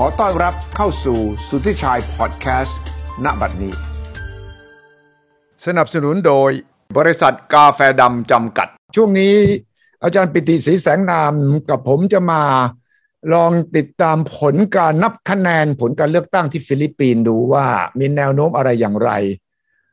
[0.00, 1.18] ขอต้อนรับเข้าสู่
[1.48, 2.80] สุทธิชัยพอดแคสต์
[3.24, 3.74] ณบัดนี้
[5.66, 6.50] สนับสนุนโดย
[6.98, 9.34] บริษัทกาแฟดำจำกัด ช่วงนี้
[10.02, 11.32] อาจารย์ปิติศรีแสงนาม
[11.70, 12.42] กับผมจะมา
[13.32, 17.66] ลองติดตามผลการนับคะแนนผลการเลือกตั้งที่ฟิลิปปินส์ดูว่า
[17.98, 19.10] มีแนวโน้มอะไรอย่างไร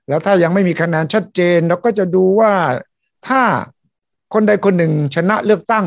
[0.08, 2.54] แล้วถ้ายังไม่มีคะแนนชัดเจนเราก็จะดูว่า
[3.28, 3.42] ถ้า
[4.34, 5.86] คนใดคนหนึ่งชนะเลือกตั้ง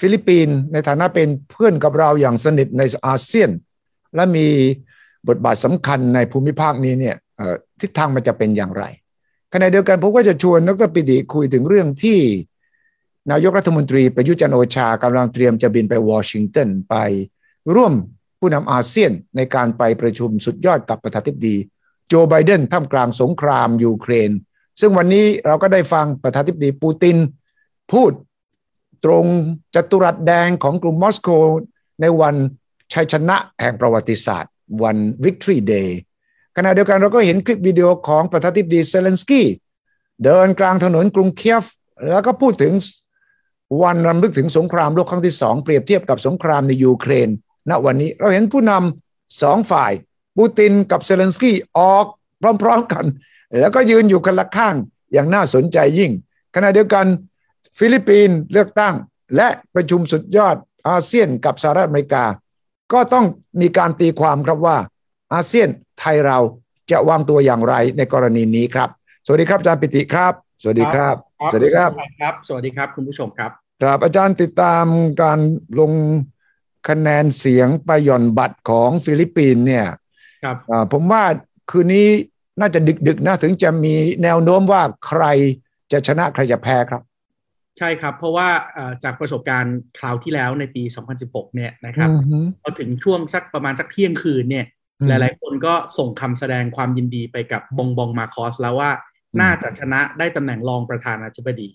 [0.00, 3.50] ฟิลิปปินส์ในฐานะเป็นเพื่อนกับเราอย่างสนิทในอาเซียน
[4.14, 4.46] และมี
[5.28, 7.16] บทบาทสำคัญในภูมิภาคนี้เนี่ย
[7.80, 8.84] ทิศทางมันจะเป็นอย่างไร
[9.52, 12.18] ขณะเดียวกันผมก็จะชวนนักปิติคุยถึงเรื่องที่
[13.30, 16.94] นายกรัฐมนตรีประยุทธ์จันทร์โอชากำลังเตรียมจะบินไปวอชิงตันไป
[17.74, 17.92] ร่วม
[18.38, 21.56] ผู้นำอาเซียนในการไปประชุมสุดยอดกับประธานาธิบดี
[22.08, 24.30] โจไบเดนท่ามกลางสงครามยูเครน
[24.80, 27.16] ซึ่งวันนี้เราก็ได้ฟังประธานาธิบดีปูติน
[27.92, 28.12] พูด
[29.04, 29.26] ตรง
[29.74, 31.28] จัตุรัสแดงของกรุงมอสโก
[32.00, 32.34] ในวัน
[32.92, 34.52] ชัยชนะแห่งประวัติศาสตร์
[34.82, 35.90] วัน Victory Day
[36.56, 39.46] ขณะเดียวกันเราก็เห็นคลิปวิดีโอของประธานาธิบดีเซเลนสกี้
[40.24, 41.64] เดินกลางถนนกรุงเคียฟ
[42.10, 42.72] แล้วก็พูดถึง
[43.82, 47.28] วันรำลึกถึงสงครามโลกครั้งที่สองเปรียบเทียบกับสงครามในยูเครน
[47.70, 49.92] ณวันนี้เราเห็นผู้นำสองฝ่าย
[50.36, 52.06] ปูตินกับเซเลนสกี้ออก
[52.62, 53.04] พร้อม ๆกัน
[53.58, 54.74] แล้วก็ยืนอยู่กันละข้าง
[55.12, 56.12] อย่างน่าสนใจยิ่ง
[56.54, 57.06] ขณะเดียวกัน
[57.78, 58.94] ฟิลิปปินส์เลือกตั้ง
[59.36, 60.56] และประชุมสุดยอด
[60.88, 62.24] อาเซียนกับสหรัฐอเมริกา
[62.92, 63.26] ก็ต้อง
[63.60, 64.76] มีการตีความครับว่า
[65.32, 65.68] อาเซียน
[65.98, 66.38] ไทยเรา
[66.90, 68.88] จะวางตัวอย่างไรในกรณีนี้ครับ
[69.26, 71.14] สวัสดีครับอาจารย์ปิติครับ สวัสดีครับ
[71.50, 71.90] สวัสดีครับ
[72.22, 73.50] ครับ สวัสดีครับคุณผู้ชมครับ
[73.82, 74.84] ครับอาจารย์ติดตาม
[75.22, 75.38] การ
[75.78, 75.92] ลง
[76.88, 79.86] คะแนนเสียงไปหย่อนบัตรของฟิลิปปินส์เนี่ย
[80.44, 80.56] ครับ
[80.92, 81.24] ผมว่า
[81.70, 82.08] คืนนี้
[82.60, 85.24] น่าจะดึกๆนะถึงจะมีแนวโน้มว่าใคร
[85.92, 87.02] จะชนะใครจะแพ้ครับ
[87.78, 88.48] ใช่ครับ เพราะว่า
[89.04, 90.82] จากประสบการณ์คราวที่แล้วในปี
[91.18, 92.08] 2016 เนี่ยนะครับ
[92.62, 94.66] พอถึงช่วงสักประมาณสักเที่ยงคืนเนี่ย
[95.08, 98.90] หลาย ๆ คนก็ส่งคำแสดงความยินดีไปกับบองบองมาคอสแล้วว่า
[99.40, 101.68] น่าจะชนะได้ตำแหน่งรองประธานาธิบดี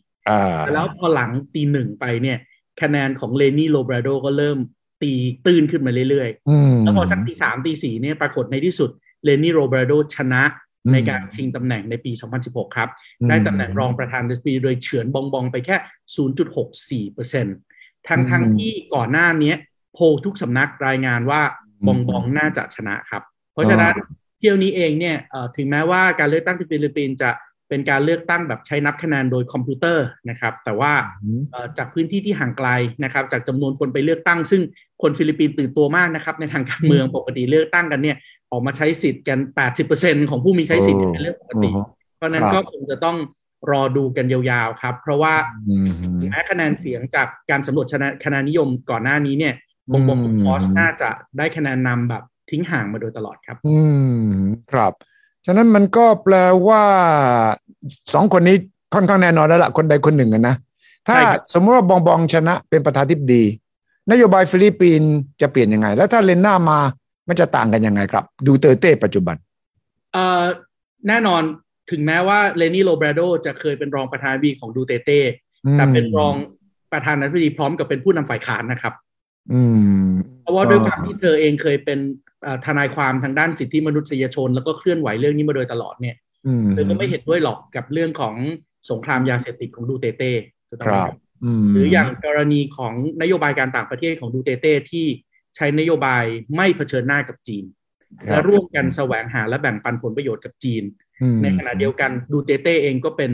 [0.73, 2.37] แล้วพอหลังตีหนึ่งไปเนี่ย
[2.81, 4.57] คะแนนของเลนี่โรบราโดก็เริ่ม
[5.03, 5.13] ตี
[5.45, 8.89] ตื้นขึ้นมาเรื่อย ๆ แล้วพอสักตีสามตีสี่เนี่ยปรากฏในที่สุด
[9.23, 10.43] เลนี่โรเบรโดชนะ
[10.91, 12.11] ในการชิงตำแหน่งในปี
[12.43, 12.89] 2016 ครับ
[13.29, 15.77] ได้ตำแหน่งรองประธานาธิบดีโดยเฉือนบองบองไปแค่
[17.09, 19.53] 0.64%ทั้งทั้งที่ก่อนหน้านี้
[19.93, 21.41] โพลทุกสำนักรายงานว่า
[21.87, 23.21] บองบองน่าจะชนะครับ
[23.53, 23.93] เพราะฉะนั้น
[24.39, 25.17] เที่ยวนี้เองเนี่ย
[25.57, 27.31] ถึงแม้ว่าการเลือกตั้งที่ฟิลิปปินส์จะ
[27.69, 30.93] เป็นการเลือกตั้งแบบใช้นับคะแนนโดยคอมพิวเตอร์นะครับ แต่ว่า
[31.77, 32.69] จากพื้นที่ที่ห่างไกล
[33.03, 34.61] นะครับ จากจำนวนคนไปเลือกตั้ง ซึ่ง
[35.01, 38.17] คนฟิลิปปินส์ตื่นตัวมากนะครับ ในทางการเมืองปกติเลือกตั้งกันเนี่ย
[38.53, 39.39] ออกมาใช้สิทธิ์กัน
[39.83, 41.69] 80%ของผู้มีใช้สิทธิ์เป็นเรื่องปกติ
[42.17, 43.17] เพราะนั้นก็คงจะต้อง
[43.71, 45.33] รอดูกันยาวๆครับ เพราะว่า
[46.31, 47.87] แม้คะแนนเสียงจากการสำรวจ
[48.23, 49.53] คะแนนนิยมก่อนหน้านี้เนี่ย
[49.91, 53.77] บองบองมาร์กอสน่าจะได้คะแนนนำแบบทิ้งห่างมาโดยตลอดครับ อื
[54.33, 54.37] ม
[54.71, 54.91] ครับ
[55.45, 56.35] ฉะนั้นมันก็แปล
[56.67, 56.83] ว่า
[58.13, 58.55] สองคนนี้
[58.93, 60.55] ค่อนข้างแน่นอนแล้วละคนใดคนหนึ่งนะ
[61.07, 61.17] ถ้า
[61.53, 63.43] สมมติว่าบองบองชนะเป็นประธานาธิบดี
[64.11, 65.11] นโยบายฟิลิปปินส์
[65.41, 66.79] จะเปลี่ยนยังไง แล้วถ้าเลนหน้ามา
[67.27, 69.35] มันจะต่างกันยังไงครับ ดูเตอร์เต้ปัจจุบัน
[70.13, 70.43] เอ่อ
[71.07, 71.41] แน่นอน
[71.91, 75.19] ถึงแม้ว่าเลนี่โรเบรโดจะเคยเป็นรองประธานาธิบดีของดูเตอร์เต้
[75.73, 76.35] แต่เป็นรอง
[76.93, 78.93] ประธานาธิบดีพร้อมกับเป็นผู้นำฝ่ายค้านนะครับ
[80.41, 81.99] เพราะว่าด้วยความที่เธอเองเคยเป็น
[82.65, 86.15] ทนายความทางด้านสิทธิมนุษยชน แล้วก็เคลื่อนไหวเรื่องนี้มาโดยตลอดเนี่ย
[86.71, 88.35] เธอก็ไม่เห็นด้วยหรอกกับเรื่องของ
[88.89, 90.31] สงครามยาเสพติดของดูเตอร์เต้
[90.85, 91.09] ครับ
[91.73, 95.07] หรืออย่างกรณีของนโยบายการต่างประเทศของดูเตอร์เต้ที่
[95.55, 96.25] ใช้นโยบาย
[96.55, 97.65] ไม่เผชิญหน้ากับจีน
[98.29, 100.83] และร่วมกันแสวงหาและแบ่งปันผลประโยชน์กับจีน
[101.43, 103.31] ในขณะเดียวกันดูเตอร์เต้เองก็เป็น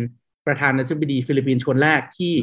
[0.48, 2.34] ประธานาธิบดีฟิลิปปินส์คนแรกที่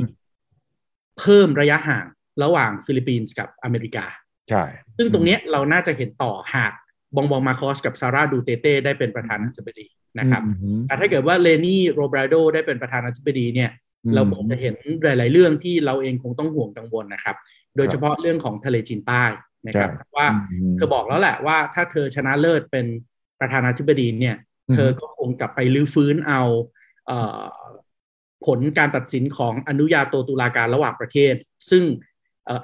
[1.19, 2.07] เพิ่มระยะห่าง
[2.43, 4.07] ระหว่างฟิลิปปินส์กับอเมริกา
[4.51, 4.65] ใช่
[4.97, 6.73] ซึ่งตรงนี้เราน่าจะเห็นต่อหาก
[7.17, 9.87] บองบองมาคอสกับซาร่าดูเตเต้ได้เป็นประธานาธิบดี
[10.19, 10.43] นะครับ
[10.87, 13.71] แต่ถ้าเกิดว่าเลนี่โรบราโดได้เป็นประธานาธิบดีเนี่ย
[14.15, 17.37] เราคงจะเห็นหลาย ๆ เรื่องที่เราเองคงต้องห่วงกังวลนะครับ
[17.77, 19.25] โดยเฉพาะเรื่องของทะเลจีนใต้
[19.67, 20.27] นะครับว่า
[20.77, 22.87] เธอบอกแล้วแหละว่าถ้าเธอชนะเลิศเป็น
[23.41, 24.37] ประธานาธิบดีเนี่ย
[24.75, 26.43] เธอก็คงกลับไปลื้อฟื้นเอา
[28.47, 31.35] ผลการตัดสินของอนุญาโตตุลาการระหว่างประเทศ
[31.71, 31.85] ซึ่ง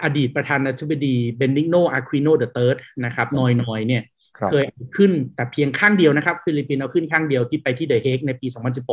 [0.02, 4.02] อดีตประธานาธิบดีเบนิกโนอาคิโน the third นะครับนอยนอยเนี่ย
[4.50, 4.66] เคย
[4.96, 8.46] ขึ้นแต่เพียงข้างเดียวนะครับ ฟิลิปปินส์เอาขึ้นข้างเดียวที่ไปที่เดอะเฮกในปี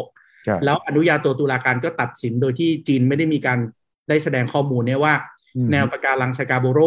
[0.09, 3.59] 2016 แล้วอนุญาโตตุลาการก็ตัดสินโดยที่จีนไม่ได้มีการ
[4.09, 5.13] ได้แสดงข้อมูลเนี่ยว่า
[5.71, 6.79] แนวปะการังสกาโบโร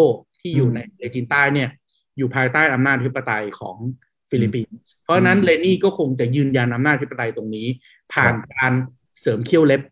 [0.42, 1.68] ที่อยู่ในทะเลจีนใต้เนี่ย
[2.18, 3.76] อยู่ภายใต้อำนาจอธิปไตยของ
[4.30, 7.66] ฟิลิปปินส์เพราะฉะนั้นเลนี่ก็คงจะยืนยันอำนาจอธิปไตยตรงนี้
[8.12, 8.72] ผ่านการ
[9.20, 9.82] เสริมเขี้ยวเล็บ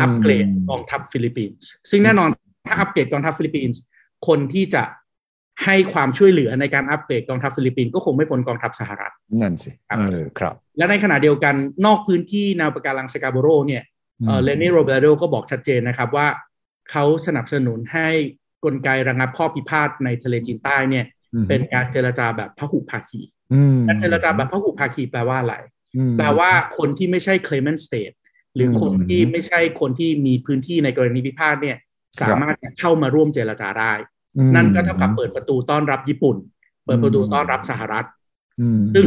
[0.00, 2.28] อัปเกรดกองทัพฟิลิปปินส์ซึ่งแน่นอน
[2.66, 3.80] ถ้าอัปเกรดกองทัพฟิลิปปินส์
[4.26, 4.82] คนที่จะ
[5.64, 11.54] ให้ความช่วยเหลือในการอัปเกรดกองทัพฟิลิปปินส์ก็คงไม่พ้นกองทัพสหรัฐนั่นสิครับเออครับ และในขณะเดียวกัน
[11.86, 13.82] นอกพื้นที่แนวปะการังสกาโบโรเนี่ย
[14.26, 16.26] เอ่อเลนี่โรเบรโดก็บอกชัดเจนนะครับว่า
[16.90, 18.08] เขาสนับสนุนให้
[18.66, 21.04] กลไกระงับข้อพิพาทในทะเลจีนใต้เนี่ย
[21.34, 23.20] อืมเป็นการเจรจาแบบพหุภาคี
[23.52, 25.54] อืมการเจรจาแบบพหุภาคีแปลว่าอะไร
[25.96, 28.16] อืมแปลว่าคนที่ไม่ใช่ claimant state
[28.54, 31.76] หรืออมคนที่ไม่ใช่คนที่มีพื้นที่ในกรณีพิพาทเนี่ย
[32.20, 33.92] สามารถเข้ามาร่วมเจรจาได้
[34.36, 36.36] อืมนั่นก็เท่ากับเปิดประตูต้อนรับญี่ปุ่น
[36.84, 38.06] เปิดประตูต้อนรับสหรัฐ
[38.60, 39.04] อืมซึ่ง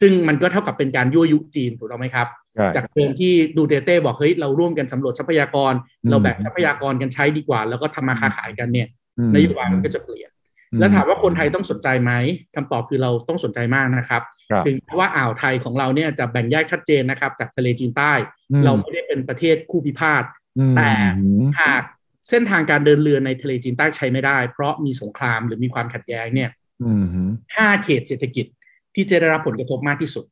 [0.00, 5.72] ซึ่งมันก็เท่ากับเป็นการยั่วยุจีนถูกต้องไหมครับใช่จากเดิมที่ดูเตเต้บอกเฮ้ยเราร่วมกันสำรวจทรัพยากร
[6.02, 8.97] อืมเราแบ่งทรัพยากรกันใช้ดีกว่า แล้วก็ทำมาค้าขายกันเนี่ยอืม
[9.34, 10.30] นโยบายมันก็จะเปลี่ยน
[10.80, 12.12] แล้วถามว่าคนไทยต้องสนใจไหม
[12.54, 18.12] คำตอบคือเราต้องสนใจมากนะครับครับถึงแม้ว่าอ่าวไทยของเราเนี่ยจะแบ่งแยกชัดเจนนะครับ จากทะเลจีนใต้
[18.50, 20.24] อืมเราไม่ได้เป็นประเทศคู่พิพาท
[20.58, 20.90] อืมแต่
[21.60, 21.82] หาก
[22.28, 26.50] เส้นทางการเดินเรือในทะเลจีนใต้ใช้ไม่ได้ เพราะมีสงครามหรือมีความขัดแย้งเนี่ย
[26.82, 27.04] อืม
[27.56, 28.46] ห้าเขตเศรษฐกิจ
[28.94, 30.24] ที่จะได้รับผลกระทบมากที่สุด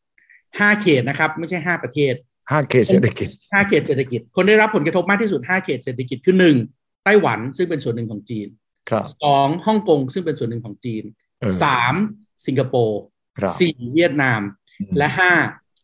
[0.61, 2.15] ห้าเขตนะครับ ไม่ใช่ห้าประเทศ
[2.51, 6.57] ห้าเขตเศรษฐกิจห้าเขตเศรษฐกิจ คนได้รับผลกระทบมากที่สุดห้าเขตเศรษฐกิจคือหนึ่ง
[7.05, 8.66] ไต้หวันซึ่งเป็นส่วนหนึ่งของจีนครับ
[9.23, 11.05] สองฮ่องกงซึ่งเป็นส่วนหนึ่งของจีน
[11.41, 11.95] เออสาม
[12.47, 13.01] สิงคโปร์
[13.39, 14.41] ครับสี่เวียดนาม
[14.81, 15.33] อืมและห้า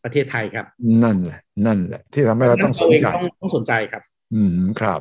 [0.04, 0.66] ประเทศไทยครับ
[1.04, 4.02] นั่นแหละ นั่นแหละ ที่ทำให้เราต้องสนเองใจต้องต้องสนใจครับ
[4.34, 4.50] อืม
[4.81, 5.00] ครับ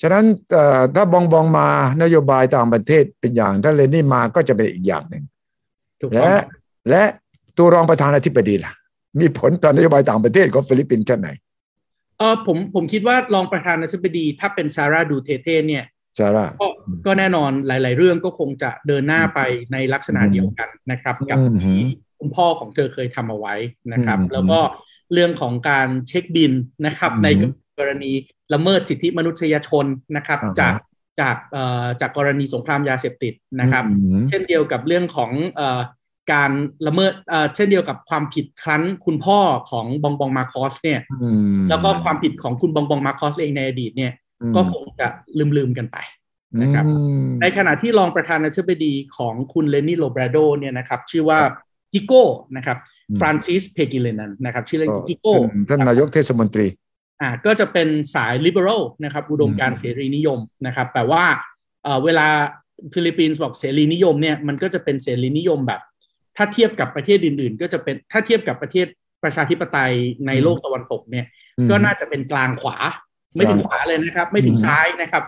[0.00, 1.68] ฉะนั้นเอ่อถ้าบองบองมา
[2.02, 5.24] นโยบายต่างประเทศเป็นอย่างถ้าเลนี่มาก็จะเป็นอีกอย่างหนึ่ง
[6.00, 6.48] ถูกต้องและครับ
[6.90, 7.02] และ
[7.56, 8.72] ตัวรองประธานาธิบดีล่ะ
[9.20, 11.28] มีผลต่อนโยบายต่างประเทศของฟิลิปปินส์แค่ไหน
[12.18, 15.84] เออผมผมคิดว่ารองประธานาธิบดีถ้าเป็นซาร่าดูเตอร์เต้เนี่ย
[16.18, 16.66] ซาร่าก็
[17.06, 19.40] ก็แน่นอนหลาย ๆ เรื่องก็คงจะเดินหน้าไป
[19.72, 21.80] ในลักษณะอืมเดียวกันนะครับ กับอืมที่
[22.20, 23.54] คุณพ่อของเธอเคยทำเอาไว้
[23.92, 24.60] นะครับอืมแล้วก็
[25.12, 26.52] เรื่องของการเช็คบิน
[26.86, 27.28] นะครับอืมใน
[27.78, 28.12] กรณี
[28.54, 30.74] ละเมิดสิทธิมนุษยชนนะครับอ่าฮะจาก
[31.20, 35.80] จากเอ่อจากกรณีสงครามยาเสพติดนะครับอืมเช่นเดียวกับเรื่องของเอ่อ
[36.32, 36.52] การ
[36.86, 39.38] ละเมิดเอ่อเช่นเดียวกับความผิดครั้นคุณพ่อ
[39.70, 44.23] ของบองบองมาคอสเนี่ยอืมแล้วก็ความผิดของคุณบองบองมาร์กอสเองในอดีตเนี่ยอืม
[44.56, 45.06] ก็คงจะ
[45.56, 45.98] ลืมๆกันไป
[46.62, 46.92] นะครับอื
[47.24, 51.38] มในขณะที่รองประธานาธิบดีของคุณเลนี่โรเบรโดเนี่ยนะครับ ชื่อว่า
[51.92, 52.24] กิโก้
[52.56, 56.66] นะครับอืมฟรานซิสปังกิลินันนะครับชื่อเล่นกิโก้ท่านท่านนายกเทศมนตรี
[57.20, 61.24] อ่าก็จะเป็นสาย liberal นะครับอุดมการณ์เสรีนิยมนะครับ แต่ว่า
[61.84, 62.26] เอ่อเวลา
[62.94, 65.80] ฟิลิปปินส์บอกเสรีนิยมเนี่ยมันก็จะเป็นเสรีนิยมแบบ
[66.36, 68.86] ถ้าเทียบกับประเทศอื่น ๆ ก็จะเป็นถ้าเทียบกับประเทศ
[69.24, 69.94] ประชาธิปไตย
[70.26, 71.26] ในโลกตะวันตกเนี่ย
[71.70, 72.76] ก็น่าจะเป็นกลางขวา
[73.36, 75.22] ไม่ถึงขวาเลยนะครับ ไม่ถึงซ้ายนะครับ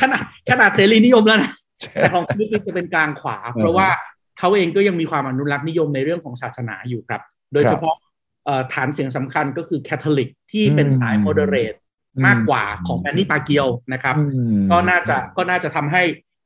[0.00, 1.52] ขนาดขนาดเสรีนิยมแล้วนะ
[1.94, 3.88] แต่ของฟิลิปปินส์จะเป็นกลางขวา เพราะว่า
[4.38, 7.20] เขาเองก็ยังมีความอนุรักษ์นิยมในเรื่องของศาสนาอยู่ครับ
[7.52, 7.94] โดยเฉพาะ
[8.44, 11.74] เอ่อฐานเสียงสำคัญก็คือคาทอลิกที่เป็นสายอืม moderate
[12.26, 16.02] มากกว่าของแมนนี่ปาเกียวนะครับอืมก็น่าจะก็น่าจะทำให้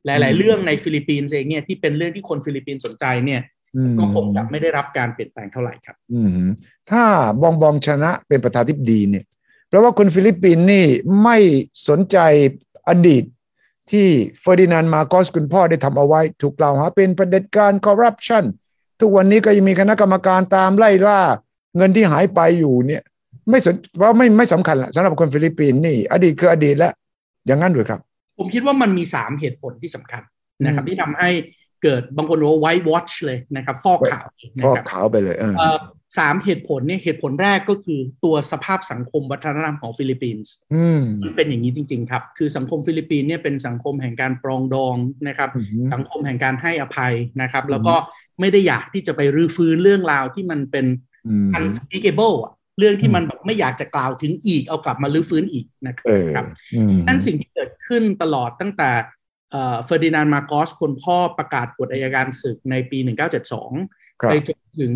[0.06, 3.40] หลาย ๆ เรื่องในฟิลิปปินส์เองเนี่ยที่เป็นเรื่องที่คนฟิลิปปินส์สนใจเนี่ย
[3.76, 6.46] อืมก็คงจะไม่ได้รับการเปลี่ยนแปลงเท่าไหร่ครับ อืม
[6.90, 7.02] ถ้า
[7.42, 9.24] บองบองชนะเป็นประธานาธิบดีเนี่ย
[9.72, 10.86] เพราะว่าคนฟิลิปปินส์นี่
[11.22, 11.36] ไม่
[11.88, 12.18] สนใจ
[12.88, 13.24] อดีต
[13.90, 14.06] ที่
[14.40, 18.44] เฟอร์ดินานด์มาร์กอสคุณพ่อได้ทำเอาไว้ ถูกกล่าวหาเป็นประเผด็จการคอร์รัปชัน
[19.00, 21.20] ทุกวันนี้ก็ยังมีคณะกรรมการตามไล่ล่า
[21.76, 23.02] เงินที่หายไปอยู่เนี่ย
[23.50, 26.92] ไม่สนเพราะไม่ไม่สำคัญละสำหรับคนฟิลิปปินส์นี่ อดีตคืออดีตแล้ว
[27.46, 28.00] อย่างนั้นหรือครับ
[28.38, 30.22] ผมคิดว่ามันมีสามเหตุผลที่สำคัญ
[30.64, 31.30] นะครับอืมที่ทำให้
[31.82, 34.26] เกิดบางคนว่า whitewash เลยนะครับ ฟอกขาว
[34.56, 35.78] นะฟอกครับขาวไปเลยเออเอ่อ
[36.18, 44.96] สามเหตุผลเนี่ยเหตุผลแรกก็คือตัวสภาพสังคมวัฒนธรรมของฟิลิปปินส์อืมมันเป็นอย่างนี้จริง ๆ ครับ คือสังคมฟิลิปปินส์เนี่ยเป็นสังคมแห่งการปรองดอง
[45.28, 47.94] นะครับอืมสังคมแห่งการให้อภัยนะครับ แล้วก็
[48.40, 50.86] ไม่ได้อยากที่จะไปรื้อฟื้นเรื่องราวที่มันเป็น
[51.26, 58.90] อืม unspeakable อะเรื่องที่มันแบบไม่อยากจะกล่าวถึงอีกเอากลับมารื้อฟื้นอีกนะครับเอออืมนั่นสิ่งที่เกิดขึ้นตลอดตั้งแต่
[59.50, 62.98] เฟอร์ดินานด์มาโกสคนพ่อประกาศกฎอัยการศึกในปี
[63.60, 64.92] 1972ครับไปจนถึง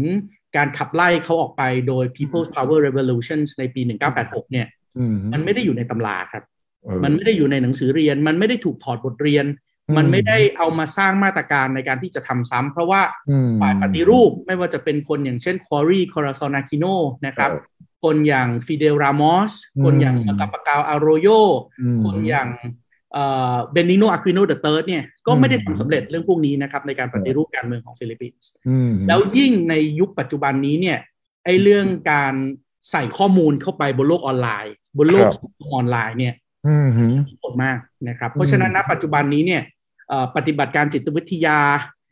[0.56, 3.80] การขับไล่เขาออกไปโดย People's Power Revolutions ในปี
[4.16, 4.66] 1986 เนี่ย
[4.98, 6.42] อืมมันไม่ได้อยู่ในตำราครับ
[6.84, 9.46] เออมันไม่ได้อยู่ในหนังสือเรียน มันไม่ได้ถูกถอดบทเรียน
[9.88, 16.84] อืมมันไม่ได้เอามาสร้างมาตรการในการที่จะทำซ้ำเพราะว่าอืมฝ่ายปฏิรูปไม่ว่าจะเป็นคนอย่างเช่นคอรีคอราซอนอาคิโน
[17.26, 17.62] นะครับเออ
[18.04, 21.28] คนอย่างฟิเดลรามอสอืมคนอย่างมากาปากัลอาร์โรโย
[21.80, 22.48] อืมคนอย่าง
[23.72, 30.98] เบนิโนอะควิโน the third เนี่ยก็ไม่ได้ทำสำเร็จเรื่องพวกนี้นะครับในการปฏิรูปการเมืองของฟิลิปปินส์อืมแล้วยิ่งในยุคปัจจุบันนี้เนี่ย
[31.44, 32.34] ไอ้เรื่องการ
[32.90, 36.34] ใส่ข้อมูลเข้าไปบนโลกออนไลน์ บนโลกครับสังคมออนไลน์เนี่ย
[36.66, 36.88] อืม
[37.28, 39.62] มีผลมากนะครับ เพราะฉะนั้นณปัจจุบันนี้เนี่ย
[40.08, 41.58] เอ่อปฏิบัติการจิตวิทยา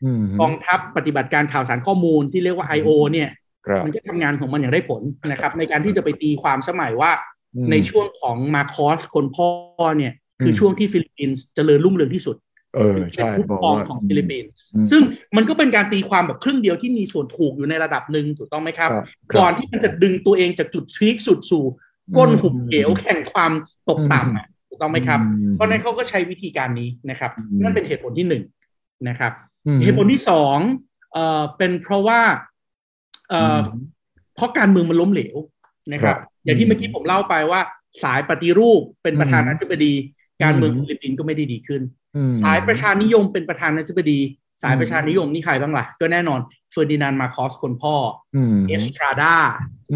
[0.05, 2.91] อืมกองทัพปฏิบัติการข่าวสารข้อมูลที่เรียกว่า I.O.
[3.13, 3.29] เนี่ย
[3.67, 7.13] ครับมันก็ทำงานของมันอย่างได้ผลนะครับ ในการที่จะไปตีความสมัยว่า
[7.55, 9.49] อืมในช่วงของมาคอสคนพ่อ
[9.99, 10.13] เนี่ย
[10.43, 12.37] คืออมช่วงที่ฟิลิปปินส์เจริญรุ่งเรืองที่สุด
[12.75, 15.03] เออใช่เป็นผู้บอกครองว่าของฟิลิปปินส์อืมซึ่ง
[15.37, 19.05] มันก็เป็นการตีความแบบครึ่งเดียวที่มีส่วนถูกอยู่ในระดับหนึ่งถูกต้องไหมครับครับ
[19.41, 21.65] ก่อนที่มันจะดึงตัวเองจากจุด peak สุดสู่
[22.17, 23.53] ก้นหุบเหวแห่งความ
[23.89, 28.43] ตกต่ำอะถูกต้องไหมครับอืเพราะฉะนั้นเขาก็ใช้วิธีการนี้นะครับอืมนั่นเป็นเหตุผลที่หนึ่ง
[29.09, 29.33] นะครับ
[29.67, 30.59] อืมเหตุผลที่สอง
[31.13, 32.21] เอ่อเป็นเพราะว่า
[33.29, 33.67] เอ่ออ
[34.35, 35.37] เพราะการเมืองมันล้มเหลว
[35.93, 37.61] นะครับครับ อย่างที่เมื่อกี้ผมเล่าไปว่า
[38.03, 39.95] สายปฏิรูปเป็นประธานาธิบดี
[40.43, 41.83] การเมืองอืมฟิลิปปินส์ก็ไม่ได้ดีขึ้น
[42.17, 44.21] อืมสายประชานิยมเป็นประธานาธิบดี
[44.63, 46.41] สายอืมประชานิยมนี่ใครบ้างล่ะ ก็แน่นอน
[46.73, 47.95] เฟอร์ดินานด์มาคอสคนพ่อ
[48.37, 49.35] อืมเอสตราดา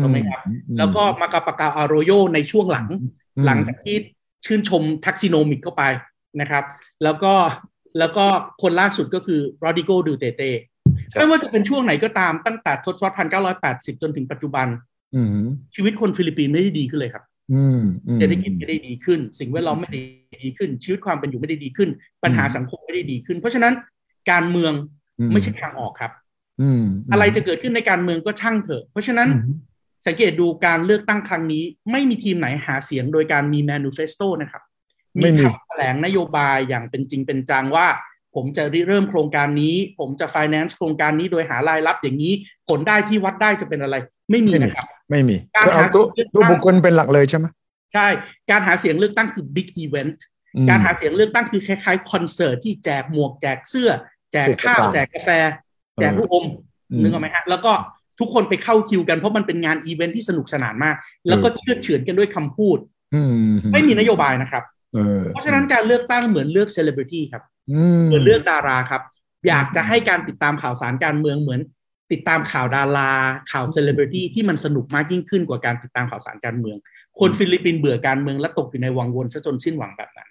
[0.02, 2.86] ถูกไหมครับอืมแล้วก็มากาปากัลอาร์โรโยในช่วงหลัง
[3.36, 3.96] อืมหลังจากที่
[4.46, 5.82] ชื่นชม Thaksinomics เข้าไป
[6.40, 6.64] นะครับ
[7.04, 7.32] แล้วก็
[7.98, 8.24] แล้วก็
[8.62, 10.50] คนล่าสุดก็คือโรดริโกดูเตอร์เต
[11.16, 14.66] ไม่ว่าจะเป็นช่วงไหนก็ตามตั้งแต่ทศวรรษพันเก้าร้อยแปดสิบจนถึงปัจจุบัน
[15.14, 17.27] อืมชีวิตคนฟิลิปปินส์ไม่ได้ดีขึ้นเลยครับอืมอืม
[18.16, 20.00] เศรษฐกิจไม่ได้ดีขึ้น สิ่งแวดล้อมไม่ได้
[20.44, 21.90] ดีขึ้น ชีวิตความเป็นอยู่ไม่ได้ดีขึ้น
[22.22, 23.72] ปัญหาสังคมไม่ได้ดีขึ้น เพราะฉะนั้น
[24.30, 24.72] การเมือง
[25.18, 26.12] อืมไม่ใช่ทางออกครับ
[26.60, 29.56] อืมอะไรจะเกิดขึ้นในการเมืองก็ช่างเถอะ เพราะฉะนั้นอืม
[30.06, 34.62] สังเกตดูการเลือกตั้งครั้งนี้ ไม่มีทีมไหนหาเสียงโดยการมี manifesto นะครับ
[35.22, 37.86] ไม่มีคำแถลงนโยบายอย่างเป็นจริงเป็นจังว่า
[38.38, 42.32] ผมจะริเริ่มโครงการนี้ ผมจะ finance โครงการนี้โดยหารายรับอย่างนี้
[42.68, 43.96] ผลได้ที่วัดได้จะเป็นอะไร
[44.30, 47.46] ไม่มีนะครับ ไม่มีการคือเอาหาตัวเสียงตัวบุคคลเป็นหลักเลยใช่ไหม
[47.94, 48.06] ใช่
[48.50, 50.18] การหาเสียงเลือกตั้งคือ big event
[50.56, 53.90] อืมการหาเสียงเลือกตั้งคือคล้ายๆคอนเสิร์ตที่แจกหมวกแจกเสื้อ
[54.32, 55.30] แจกข้าวเทศกาลแจกกาแฟ
[56.00, 56.46] แจกลูกอม
[56.90, 57.72] อืมนึกออกไหมฮะแล้วก็
[58.20, 60.96] ทุกคนไปเข้าคิวกันเพราะมันเป็นงานอีเวนท์ที่สนุกสนานมาก
[61.28, 62.78] แล้วก็เชื่อดเฉือนกันด้วยคำพูด
[63.14, 64.62] อืมไม่มีนโยบายนะครับ
[64.94, 67.57] เออเพราะฉะนั้นการเลือกตั้งเหมือนเลือกเซเลบริตี้ครับอืม
[68.06, 69.02] เหมือนเลือกดาราครับ
[69.48, 71.60] อยากจะให้การติดตามข่าวสารการเมืองเหมือน
[72.12, 73.10] ติดตามข่าวดารา
[73.52, 76.76] ข่าวเซเลบริตี้ที่มันสนุกมากยิ่งขึ้นกว่าการติดตามข่าวสารการเมือง
[77.20, 80.30] คนฟิลิปปินส์เบื่อการเมืองและตกอยู่ในวังวนซะจนสิ้นหวังแบบนั้น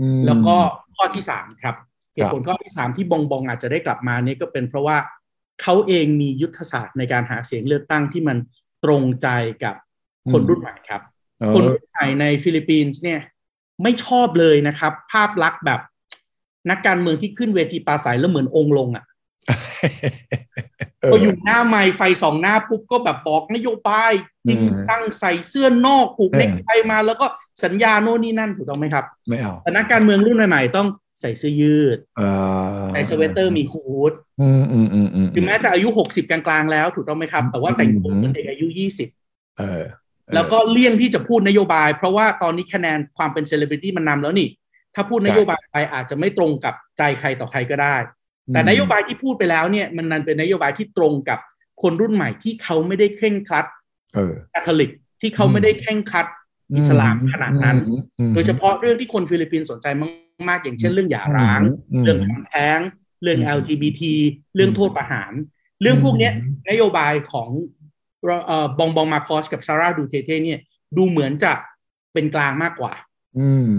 [0.00, 0.56] อืมแล้วก็
[0.96, 1.76] ข้อที่สามครับ
[2.14, 4.96] เหตุผลข้อที่สามที่บองบองอาจจะได้กลับมาเนี่ยก็เป็นเพราะว่า
[5.62, 8.36] เขาเองมียุทธศาสตร์ในการหาเสียงเลือกตั้งที่มัน
[8.84, 9.28] ตรงใจ
[9.64, 9.74] กับ
[10.32, 11.02] คนรุ่นใหม่ครับ
[11.40, 13.20] เออคนรุ่นใหม่ในฟิลิปปินส์เนี่ย
[13.82, 15.80] ไม่ชอบเลยนะครับ ภาพลักษณ์แบบ
[16.70, 19.04] นักการเมืองที่ขึ้นเวทีปราศรัยแล้วเหมือนองค์ลงอะ
[21.02, 24.12] เออพออยู่หน้าไมค์ไฟส่องหน้าปุ๊บก็แบบบอกนโยบาย
[24.48, 27.26] จริงอืมจังใส่เสื้อนอกผูกเออเนกไทมาแล้วก็
[27.64, 30.86] สัญญาโน่นนี่นั่นถูกต้องไหมครับ ไม่เอาแต่นักการเมืองรุ่นใหม่ๆต้อง
[31.20, 32.22] ใส่เสื้อยืดเอ
[32.80, 38.66] อใส่สเวตเตอร์มี hood อืมอืมอืมอืมถึงแม้จะอายุ60กลางๆแล้วถูกต้องไหมครับ แต่ว่าแต่งตัวอืมเหมือนเด็กอายุ
[39.12, 39.82] 20เออ
[40.34, 44.48] แล้วก็เลี่ยงที่จะพูดนโยบาย เพราะว่าตอนนี้คะแนนความเป็นเซเลบริตี้มันนำแล้วนี่
[44.96, 47.96] ถ้าพูดนโยบายไปอาจจะไม่ตรงกับใจใครต่อใครก็ได้
[48.52, 51.38] แต่นโยบายที่พูดไปแล้วเนี่ยมันดันเป็นนโยบายที่ตรงกับ
[51.82, 53.66] คนรุ่นใหม่ที่เขาไม่ได้เคร่งครัด
[54.14, 56.26] เออคาทอลิกที่เขาไม่ได้เคร่งครัด
[56.76, 59.86] อิสลามขนาดนั้นอืมอืมโดยเฉพาะเรื่องที่คนฟิลิปปินส์สนใจ
[60.48, 61.62] มาก ๆ อย่างเช่นเรื่องหย่าร้างม
[62.04, 62.78] เรื่องทำแท้ง
[63.22, 64.02] เรื่องอืม LGBT
[64.54, 65.32] เรื่องโทษประหาร
[65.82, 67.48] เรื่องพวกเนี้ยอืมนโยบายของ
[68.46, 70.60] เอ่อบองบองมาคอสกับซาร่าดูเตอร์เตเนี่ย
[70.96, 71.52] ดูเหมือนจะ
[72.12, 73.05] เป็นกลางมากกว่าอืม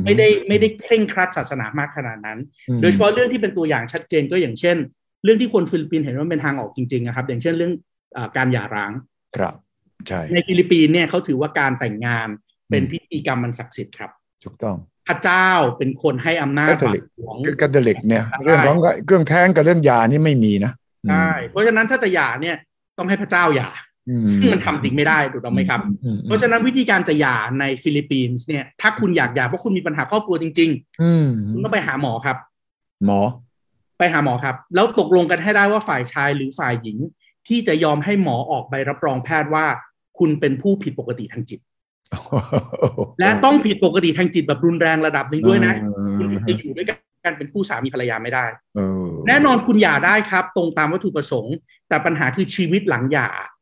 [0.05, 4.77] ไม่ได้ไม่ได้เคร่งครัดศาสนามากขนาดนั้นอืมโดยเฉพาะเรื่องที่เป็นตัวอย่างชัดเจนก็อย่างเช่น
[5.23, 7.73] เรื่องที่คนฟิลิปปินส์เห็นว่าเป็นทางออกจริงๆนะครับ อย่างเช่นเรื่อง
[8.15, 8.91] อาการหย่าร้าง
[9.37, 9.53] ครับ
[10.07, 12.27] ใช่ในฟิลิปปินส์เนี่ยเขาถือว่าการแต่งงาน
[12.69, 14.11] เป็นพิธีกรรมมันศักดิ์สิทธิ์ครับ
[14.43, 14.75] ถูกต้อง
[15.07, 20.71] พระเจ้าเป็นคนให้อำนาจ Catholic บาทหลวงคือคาทอลิกเนี่ยใช่เรื่องของเรื่องแท้งกับเรื่องหย่านี่ไม่มีนะ
[21.09, 22.57] ใช่เพราะฉะนั้นถ้าจะหย่าเนี่ย
[22.97, 23.86] ต้องให้พระเจ้าหย่าอื
[24.31, 30.69] ซึ่งมันทำจริงไม่ได้ถูกต้องไหมครับอืมเพราะฉะนั้นวิธีการจะหย่าในฟิลิปปินส์เนี่ย ถ้าคุณอยากหย่าเพราะคุณมีปัญหาครอบครัวจริง
[31.01, 32.37] อืมๆคุณต้องไปหาหมอครับ
[33.05, 33.19] หมอ
[33.99, 36.97] ไปหาหมอครับ แล้วตกลงกันให้ได้ว่าฝ่ายชายหรือฝ่ายหญิง
[37.47, 39.65] ที่จะยอมให้หมอออกใบรับรองแพทย์ว่า
[40.19, 41.59] คุณเป็นผู้ผิดปกติทางจิต
[43.19, 45.73] และต้องผิดปกติทางจิตแบบรุนแรงระดับหนึ่งด้วยนะ
[46.17, 48.45] คุณจะอยู่ด้วยกันเป็นคู่สามีภรรยาไม่ได้
[48.75, 51.55] เออแน่นอนคุณหย่าได้ครับ ตรงตามวัตถุประสงค์
[51.89, 53.56] แต่ปัญหาคือชีวิตหลังหย่าอืม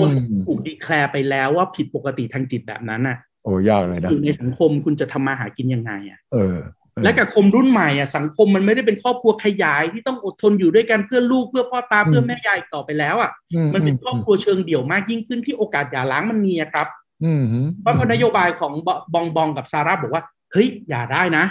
[0.00, 0.10] คน
[0.46, 6.56] ถูกดีแคลร์ไปแล้วว่าผิดปกติทางจิตแบบนั้นน่ะ โอ้ยากเลยนะอยู่ในสังคมคุณจะทำมาหากินยังไงอะเออ
[7.04, 13.30] และกับคมรุ่นใหม่อะสังคมมันไม่ได้เป็นครอบครัวขยายที่ต้องอดทนอยู่ด้วยกันเพื่อลูกเพื่อพ่อตาเพื่อแม่ยายอีกต่อไปแล้วอะ
[13.74, 16.86] มันเป็นครอบครัวเชิงเดี่ยวมากยิ่งขึ้นที่โอกาสหย่าร้างมันมีอะครับ
[17.24, 17.42] อืม
[17.80, 18.72] เพราะนโยบายของ
[19.14, 21.44] บองบองกับซาร่าบอกว่าเฮ้ยหย่าได้นะ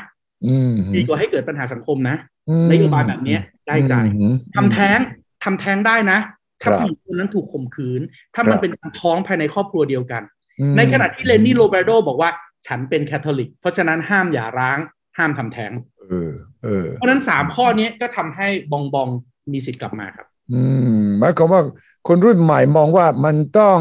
[0.45, 2.15] อืมดีกว่าให้เกิดปัญหาสังคมนะ
[2.49, 4.99] อืมนโยบายแบบเนี้ยได้ใจอืมทำแท้ง
[5.43, 6.19] ทำแท้งได้นะ
[6.61, 8.01] ถ้าครับผู้หญิงคนนั้นถูกข่มขืน
[8.35, 10.23] ถ้ามันครับเป็นการท้องภายในครอบครัวเดียวกัน
[10.59, 12.29] อืมในขณะที่เลนนี่โรเบโดบอกว่า
[12.67, 14.77] ฉันเป็นแคทอลิก เพราะฉะนั้นห้ามหย่าร้าง
[15.17, 16.31] ห้ามทำแท้งเออ
[16.63, 19.07] เออเพราะฉะนั้นสามข้อนี้ก็ทำให้บองบอง
[19.51, 20.61] มีสิทธิ์กลับมาครับ อื
[21.03, 21.61] มหมายความว่า
[22.07, 23.77] คนรุ่นใหม่มองว่ามันต้อง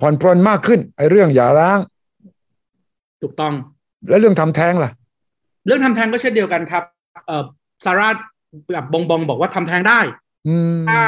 [0.00, 1.78] ผ่อนปรนมากขึ้นไอ้เรื่องหย่าร้าง
[3.22, 3.54] ถูกต้อง
[4.08, 4.90] และเรื่องทำแท้งล่ะ
[5.66, 6.82] เรื่องทำแท้งก็เช่นเดียวกันครับ
[7.26, 7.44] เอ่อ
[7.84, 8.08] ซาร่า
[8.74, 10.00] กับบองบองบอกว่าทำแท้งได้
[10.48, 11.02] อืมถ้า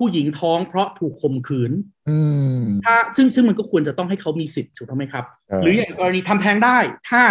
[0.00, 1.72] ผู้หญิงท้องเพราะถูกข่มขืน
[2.08, 2.18] อื
[2.54, 6.78] มถ้าซึ่งซึ่งมันก็ควรจะต้องให้เขามีสิทธิ์ถูกต้องไหมครับใช่หรืออย่างกรณีทำแท้งได้
[7.10, 7.22] ถ้า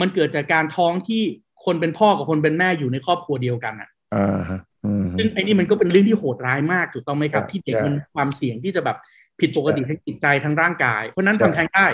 [0.00, 1.22] มันเกิดจากการท้องที่
[1.64, 8.96] คนเป็นพ่อกับคนเป็นแม่อยู่ในครอบครัวเดียวกันอะอ่าฮะอืมซึ่งไอ้นี่มันก็เป็นเรื่องที่โหดร้ายมากถูกต้องไหมครับใช่ที่เด็กใช่มันมีความเสี่ยงที่จะแบบ
[9.40, 11.86] ผิดปกติใช่ทั้งจิตใจทั้งร่างกาย เพราะฉะนั้นใช่ทำแท้งได้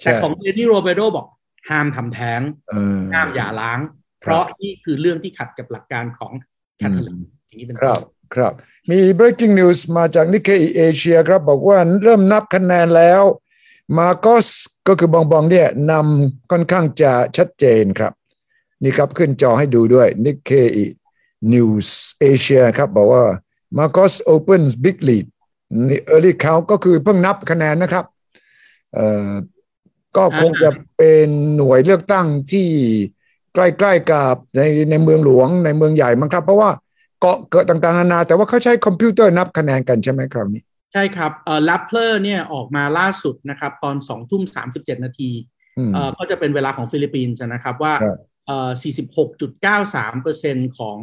[0.00, 1.26] ใช่แต่ของเรนนี่โรเบโดบอก
[1.68, 2.40] ห้ามทำแท้ง
[2.70, 3.78] เออห้ามหย่าล้าง
[4.20, 6.32] เพราะนี่คือเรื่องที่ขัดกับหลักการของ
[6.76, 7.16] คาทอลิก
[7.46, 8.02] อย่างนี้เป็นคต้รับน
[8.34, 8.52] ครับ
[8.90, 13.22] มี breaking news มาจาก Nikkei Asia ครับ บอกว่าเริ่มนับคะแนนแล้ว
[13.98, 14.48] มาโกส
[14.88, 18.12] ก็คือบองบองเนี่ยนำค่อนข้างจะชัดเจนครับ
[18.82, 23.24] นี่ครับขึ้นจอให้ดูด้วย Nikkei News Asia ครับ บอกว่า
[23.78, 25.26] มาโกส opens big lead
[25.88, 28.04] นี่ early count ก็คือเพิ่งนับคะแนนนะครับ
[28.94, 29.30] เอ่อ
[30.16, 32.68] ก็คงจะเป็นหน่วยเลือกตั้งที่
[33.54, 34.60] ใกล้ๆกับใน
[34.90, 36.70] ในเมืองหลวงในเมืองใหญ่มั้งครับ เพราะว่า
[37.24, 40.62] เกาะแก่งต่างๆนานา แต่ว่าเขาใช้คอมพิวเตอร์นับคะแนนกันใช่ไหมคราวนี้
[40.92, 45.30] ใช่ครับเอ่อ Rappler เนี่ยออกมาล่าสุดนะครับ ตอนสองทุ่มสามสิบเจ็ดนาที
[45.78, 48.70] อืมเอ่อก็จะเป็นเวลาของฟิลิปปินส์นะครับว่าครับเอ่อ
[49.42, 50.98] 46.93เปอร์เซ็นต์ของ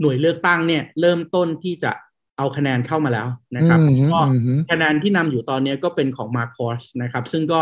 [0.00, 1.92] หน่วยเลือกตั้งเนี่ยเริ่มต้นที่จะ
[2.38, 7.60] เอาคะแนนเข้ามาแล้วนะครับอืมก็อืมคะแนนที่นำอยู่ตอนนี้ก็เป็นของมาคอสนะครับ ซึ่งก็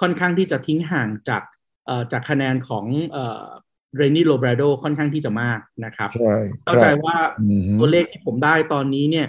[0.00, 1.42] ค่อนข้างที่จะทิ้งห่างจาก
[1.86, 2.86] เอ่อจากคะแนนของ
[3.96, 9.26] เอ่อเรนนี่โรเบรโดค่อนข้างที่จะมากนะครับใช่เข้าใจว่าอืมตัวเลขที่ผมได้ตอนนี้เนี่ย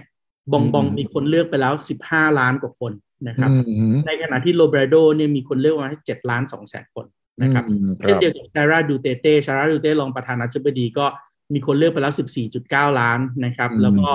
[0.52, 2.94] บองบองอืมมีคนเลือกไปแล้ว15ล้านกว่าคน
[3.28, 7.06] นะครับอืมในขณะที่โรเบรโดเนี่ยมีคนเลือกมาให้7ล้าน2แสนคน
[7.42, 11.06] นะครับอืมคเช่นรับเดียวกับซาร่าดูเตเต้ซาร่าดูเต้รองประธานาธิบดีก็
[11.54, 12.14] มีคนเลือกไปแล้ว
[12.56, 14.10] 14.9 ล้านนะครับ แล้วก็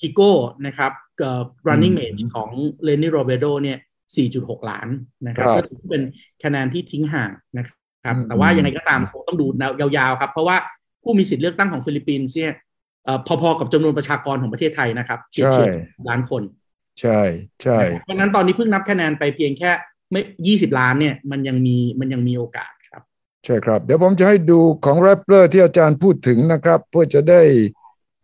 [0.00, 0.32] กิโก้
[0.66, 2.50] นะครับเอ่อ running อืม mate ของ
[2.84, 3.78] เลนี โรเบรโดเนี่ย
[4.22, 4.88] 4.6 ล้าน
[5.26, 6.02] นะครับครับก็ถือว่าเป็น
[6.44, 7.70] คะแนนที่ทิ้งห่างนะค
[8.06, 9.46] รับอืมแต่ว่ายังไงก็ตามคงต้องดู
[9.80, 10.56] ยาวๆครับ เพราะว่า
[11.02, 12.52] ผู้มีสิทธิ์เลือกตั้งของฟิลิปปินส์เนี่ย
[13.04, 15.70] เอ่อพอๆกับจำนวนประชากรของประเทศไทยนะครับเฉียดใช่เฉียด
[16.08, 16.42] ล้านคน
[17.00, 17.20] ใช่
[17.62, 19.70] ใช่เพราะฉะนั้นตอนนี้เพิ่งนับคะแนนไปเพียงแค่
[20.12, 23.02] ไม่ยี่สิบล้านเนี่ยมันยังมีมันยังมีโอกาสครับ
[23.44, 27.42] ใช่ครับ เดี๋ยวผมจะให้ดูของ Rappler ที่อาจารย์พูดถึงนะครับ เพื่อจะได้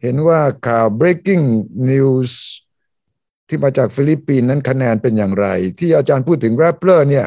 [0.03, 1.45] เห็นว่าข่าว breaking
[1.91, 2.33] news
[3.49, 5.47] ที่มาจากฟิลิปปินส์นั้นคะแนนเป็นอย่างไร
[5.79, 7.27] ที่อาจารย์พูดถึง Rappler เนี่ย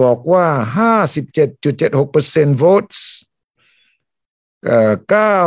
[0.00, 0.46] บอกว่า
[1.46, 3.00] 57.76% votes
[4.66, 5.38] เอ่อเก้า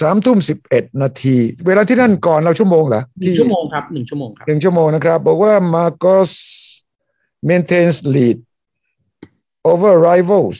[0.00, 6.32] สามทุ่มสิบเอ็ดนาที เวลาที่นั่นก่อนเราชั่วโมงเหรอหนึ่งชั่วโมงครับหนึ่งชั่วโมงครับหนึ่งชั่วโมงนะครับ บอกว่า Marcos
[7.48, 8.36] maintains lead
[9.72, 10.58] over rivals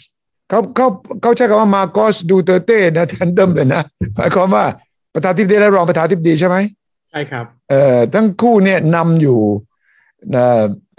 [0.49, 0.87] เขาเขา
[1.23, 3.83] เขาใช้คำว่า Marcos Duterte นะแทนเดิมเลยนะ
[4.17, 4.65] หมายความว่า
[5.15, 6.57] ประธานาธิบดีและรองประธานาธิบดีใช่ไหม
[7.11, 9.66] ใช่ครับเอ่อทั้งคู่เนี่ยนำอยู่เอ่อ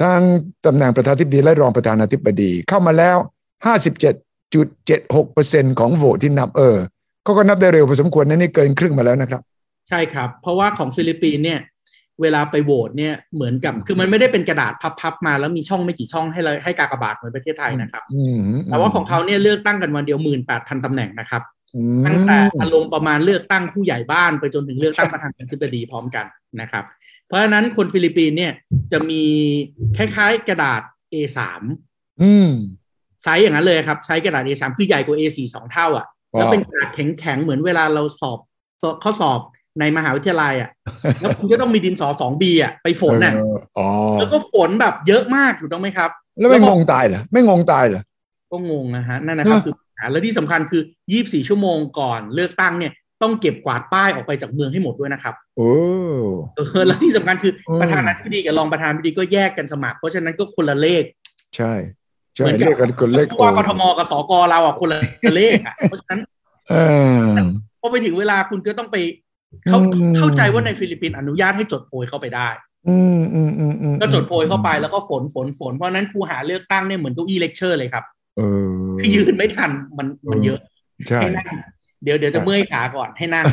[0.01, 0.21] ทั้ง
[0.65, 3.17] ตำแหน่งประธานาธิบดีและรองประธานาธิบดี เข้ามาแล้ว
[3.67, 6.77] 57.76%ของโหวตที่นับเออ
[7.23, 9.41] เขาก็นับได้เร็วพอสมควรนะนี่เกินครึ่งมาแล้วนะครับ
[9.89, 11.59] ใช่ครับ เพราะว่าของฟิลิปปินส์เนี่ย
[12.21, 21.41] เวลาไปโหวตเนี่ยเหมือนกับ คือมันไม่ได้เป็นกระดาษพับๆมาแล้วมีช่องไม่กี่ช่องให้เราให้กากบาทเหมือนประเทศไทยนะครับอืมแต่ว่าของเขาเนี่ยเลือกตั้งกันวันเดียวหมื่นแปดพันตำแหน่งนะครับ
[21.75, 26.25] อืมตั้งแต่อารมณ์ประมาณเลือกตั้งผู้ใหญ่บ้านไปจนถึงเลือกตั้งประธานาธิบดีพร้อมกัน
[26.61, 26.83] นะครับ
[27.27, 28.53] เพราะฉะนั้นคนฟิลิปปินส์เนี่ย
[28.91, 29.23] จะมี
[29.97, 30.81] คล้ายๆกระดาษ
[31.13, 31.39] A3
[32.21, 32.49] อืม
[33.23, 38.39] ไซส์อย่างนั้นเลยครับไซส์กระดาษ A3 คือใหญ่กว่า A4 สองเท่าอะว้าวแล้วเป็นกระดาษแข็งๆ เหมือนเวลาเราสอบ
[39.03, 39.39] ข้อสอบ
[39.79, 40.69] ในมหาวิทยาลัยอะ
[41.21, 43.87] แล้วคุณก็ต้องมีดินสอสองบีอะไปฝนน่ะเอออ๋อ
[44.19, 46.09] แล้วก็ฝนแบบเยอะมากถูกต้องไหมครับ
[46.39, 48.01] แล้วไม่งงตายเหรอไม่งงตายเหรอ
[48.51, 50.81] ก็งงนะฮะนั่นนะครับฮะคือปัญหาแล้วที่สำคัญคือ
[51.15, 55.71] 24 ชั่วโมงก่อนเลือกตั้งเนี่ย ต้องเก็บกวาดป้ายออกไปจากเมืองให้หมดด้วยนะครับ โอ้
[56.55, 61.03] เออแล้วที่สำคัญคืออืมประธานาธิบดีกับรองประธานาธิบดีก็แยกกันสมัคร เพราะฉะนั้นก็คนละเลข
[61.55, 61.73] ใช่
[62.35, 64.99] ใช่เหมือนกับเรียกกันคนเล็กผู้ว่ากทมกับสกเราอะคนละ
[65.35, 66.19] เลขอะเพราะฉะนั้น
[66.69, 66.73] เอ
[67.21, 67.23] อ
[67.81, 68.97] พอไปถึงเวลาคุณก็ต้องไป
[69.67, 72.49] เขาอืมเข้าใจว่าในฟิลิปปินส์อนุญาตให้จดโพยเข้าไปได้
[72.89, 78.03] อืมอืมอืมอืมก็จดโพยเข้าไปแล้วก็ฝนฝนฝนเพราะฉะนั้นคูหาเลือกตั้งเนี่ยเหมือนเก้าอี้เลคเชอร์เลยครับ
[78.37, 80.59] เออคือยืนไม่ทันมันมันเยอะ
[81.07, 81.57] ใช่ให้นั่ง
[82.03, 83.45] เดี๋ยวเดี๋ยวจะใช่เมื่อยขาก่อนให้นั่ง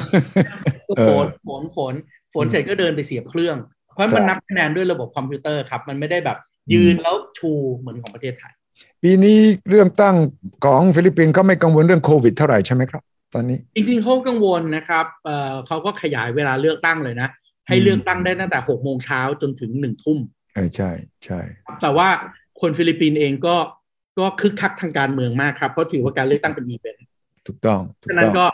[0.89, 1.95] ก็เออฝนฝนฝน
[2.35, 3.57] ฝนเสร็จก็เดินไปเสียบเครื่อง
[3.95, 6.39] เพราะมันนับคะแนนด้วยระบบคอมพิวเตอร์ครับ มันไม่ได้แบบ
[6.73, 8.53] ยืนแล้วชูเหมือนของประเทศไทย
[9.03, 10.17] ปีนี้เลือกตั้ง
[10.65, 13.03] ของฟิลิปปินส์ก็ไม่กังวลเรื่องโควิดเท่าไหร่ใช่ไหมครับ
[13.35, 17.29] ตอนนี้ จริงๆเขากังวลนะครับเอ่อเขาก็ขยายเวลาเลือกตั้งเลยนะ
[17.69, 20.19] ให้อืมเลือกตั้งได้ตั้งแต่หกโมงเช้าจนถึงหนึ่งทุ่ม
[20.55, 20.91] เออใช่
[21.25, 21.41] ใช่
[21.83, 22.09] แต่ว่า
[22.61, 23.57] คนฟิลิปปินส์เองก็
[24.19, 27.05] ก็คึกคักทางการเมืองมากครับ เพราะถือว่าการเลือกตั้งเป็นอีเวนต์
[27.47, 28.47] ถูกต้องถูกต้องฉะนั้นก็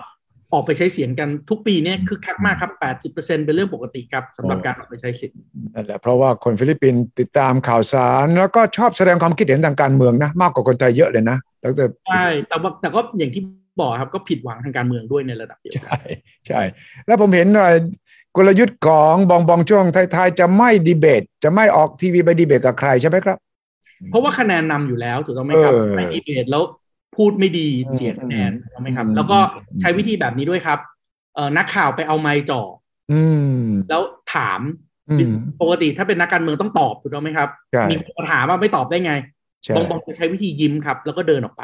[0.53, 2.73] ออกไปใช้เสียงกันทุกปีเนี่ยคึกคักมากครับ
[3.13, 5.37] 80%เป็นเรื่องปกติครับสำหรับการออกไปใช้สิทธิ์
[5.75, 13.43] นั่นแหละเพราะว่าคนฟิลิปปินส์ติดตามข่าวสาร แล้วก็ชอบแสดงความคิดเห็นทางการเมืองนะ มากกว่าคนไทยเยอะเลยนะตั้งแต่ใช่แต่ว่าแต่ก็อย่างที่
[13.81, 16.01] บอกครับก็ผิดหวังทางการเมืองด้วยในระดับเดียวกันใช่
[16.47, 16.61] ใช่
[17.07, 17.69] แล้วผมเห็นว่า
[18.37, 23.39] กลยุทธ์ของบองบองช่วงท้ายๆจะไม่ดีเบต จะไม่ออกทีวีไปดีเบตกับใครใช่ไหมครับ
[24.11, 26.63] เพราะว่าคะแนนนำอยู่แล้วถูกต้องไหมครับเออไม่ดีเบตแล้ว
[27.17, 29.39] พูดไม่ดีอืมเสียคะแนนถูกต้องไหมครับอืมแล้วก็
[29.81, 30.79] ใช้วิธีแบบนี้ด้วยครับ
[31.35, 32.63] เอ่อนักข่าวไปเอาไมค์จ่อ
[33.13, 33.23] อื
[33.55, 34.03] มแล้ว
[34.35, 34.61] ถาม
[35.11, 39.15] อืมปกติถ้าเป็นนักการเมืองต้องตอบถูกต้องไหมครับใช่มีคนมาถามว่าไม่ตอบได้ไง
[39.65, 41.63] ใช่บองบองจะใช้วิธียิ้มครับ แล้วก็เดินออกไป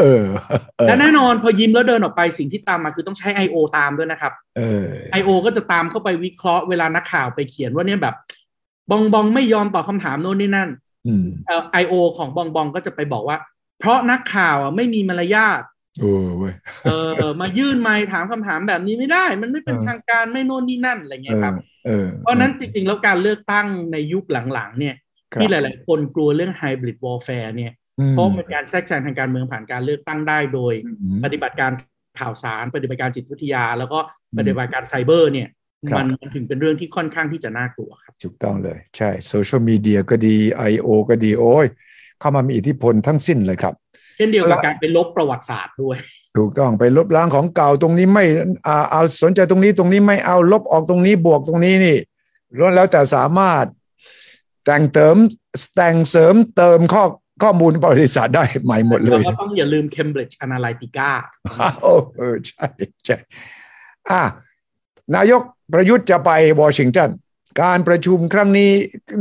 [0.00, 0.22] เออ
[0.78, 3.56] เออและแน่นอนพอยิ้มแล้วเดินออกไปสิ่งที่ตามมาคือต้องใช้ I.O.
[3.76, 4.86] ตามด้วยนะครับเออ
[5.18, 5.30] I.O.
[5.46, 8.14] ก็จะตามเข้าไปวิเคราะห์เวลานักข่าวไปเขียนว่าเนี่ยแบบ
[8.90, 10.68] บองบองไม่ยอมตอบคำถามโน่นนี่นั่น
[11.06, 11.94] อืมเอ่อ I.O.
[12.16, 13.36] ของบองบองก็จะไปบอกว่า
[13.80, 15.62] เพราะนักข่าวอะไม่มีมารยาท
[16.00, 21.54] โอ้เว้ยเออ มายื่นไมค์ถามคำถามแบบนี้ไม่ได้ มันไม่เป็นเออทางการไม่โน่นนี่นั่นอะไรเงี้ยครับ
[21.86, 24.94] เออเพราะฉะนั้นจริงๆ แล้วการเลือกตั้งในยุคหลังๆ เนี่ย
[25.32, 31.72] ครับที่หลายๆ คนกลัวเรื่อง hybrid warfare เนี่ยอืมเพราะมันเป็นการแทรกแซงทางการเมืองผ่านการเลือกตั้งได้โดยอืมปฏิบัติการ
[32.20, 35.48] ข่าวสาร ปฏิบัติการจิตวิทยา แล้วก็อืมปฏิบัติการไซเบอร์เนี่ย
[35.90, 40.36] ครับมันมันถึงเป็นเรื่องที่ค่อนข้างที่จะน่ากลัวครับถูกต้องเลย ใช่โซเชียลมีเดียก็ดี
[40.72, 40.88] I.O.
[41.08, 41.66] ก็ดีโอ้ย
[42.20, 43.74] เข้ามามีอิทธิพลทั้งสิ้นเลยครับ
[44.16, 45.96] เช่นเดียวกับแล้วการไปลบประวัติศาสตร์ด้วย
[46.36, 48.24] ถูกต้องไปลบล้างของเก่าตรงนี้ไม่
[48.66, 51.96] อ่าเอาสนใจตรงนี้ตรงนี้ไม่เอาลบออกตรงนี้บวกตรงนี้นี่
[52.58, 53.64] ล้วนแล้วแต่สามารถ
[54.64, 55.16] แต่งเติม
[55.76, 57.04] แต่งเสริมเติมข้อ
[57.42, 61.10] ข้อมูลประวัติศาสตร์ได้ใหม่หมดเลแล้วยก็ต้องอย่าลืม Cambridge Analytica
[61.82, 62.66] โอ้เออใช่
[63.04, 63.16] ใช่
[64.10, 64.22] อะ
[65.16, 67.10] นายกประยุทธ์จะไปวอชิงตัน
[67.62, 68.70] การประชุมครั้งนี้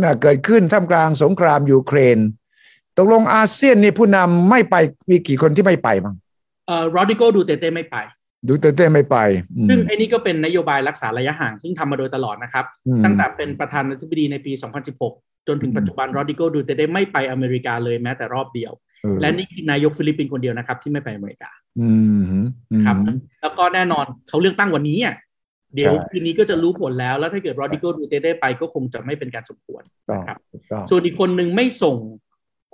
[0.04, 2.18] น่ะเกิดขึ้นท่ามกลางสงครามยูเครน
[2.98, 4.76] ตกลงอาเซียนนี่ผู้นำไม่ไป
[5.10, 6.16] มีกี่คนที่ไม่ไปบ้าง
[6.68, 7.98] เอ่อโรดิโกดูเตเต้ไม่ไป
[8.48, 9.18] ดูเตเต้ไม่ไป
[9.58, 14.52] อืมซึ่งไอ้นี่ก็เป็นนโยบายรักษาระยะห่างซึ่งทำมาโดยตลอดนะครับอืมตั้งแต่เป็นประธานาธิบดีในปี
[15.00, 18.72] 2016 จนถึงปัจจุบันโรดิโกดูเตเต้ไม่ไปอเมริกาเลยแม้แต่รอบเดียว
[19.04, 22.22] เออและนี่คือนายกฟิลิปปินส์คนเดียวนะครับที่ไม่ไปอเมริกาอืม
[22.72, 22.96] อืมครับ
[23.42, 25.16] แล้วก็แน่นอนเขาเลือกตั้งวันนี้อะ
[25.76, 32.27] เดี๋ยวใช่คืนนี้ก็จะรู้ผลแล้วแล้วถ้าเกิดโรดิโกดูเตเต้ไปก็คงจะไม่เป็นการสมควรต้องนะครับถูกต้องส่วนอีกคนหนึ่งไม่ส่งเ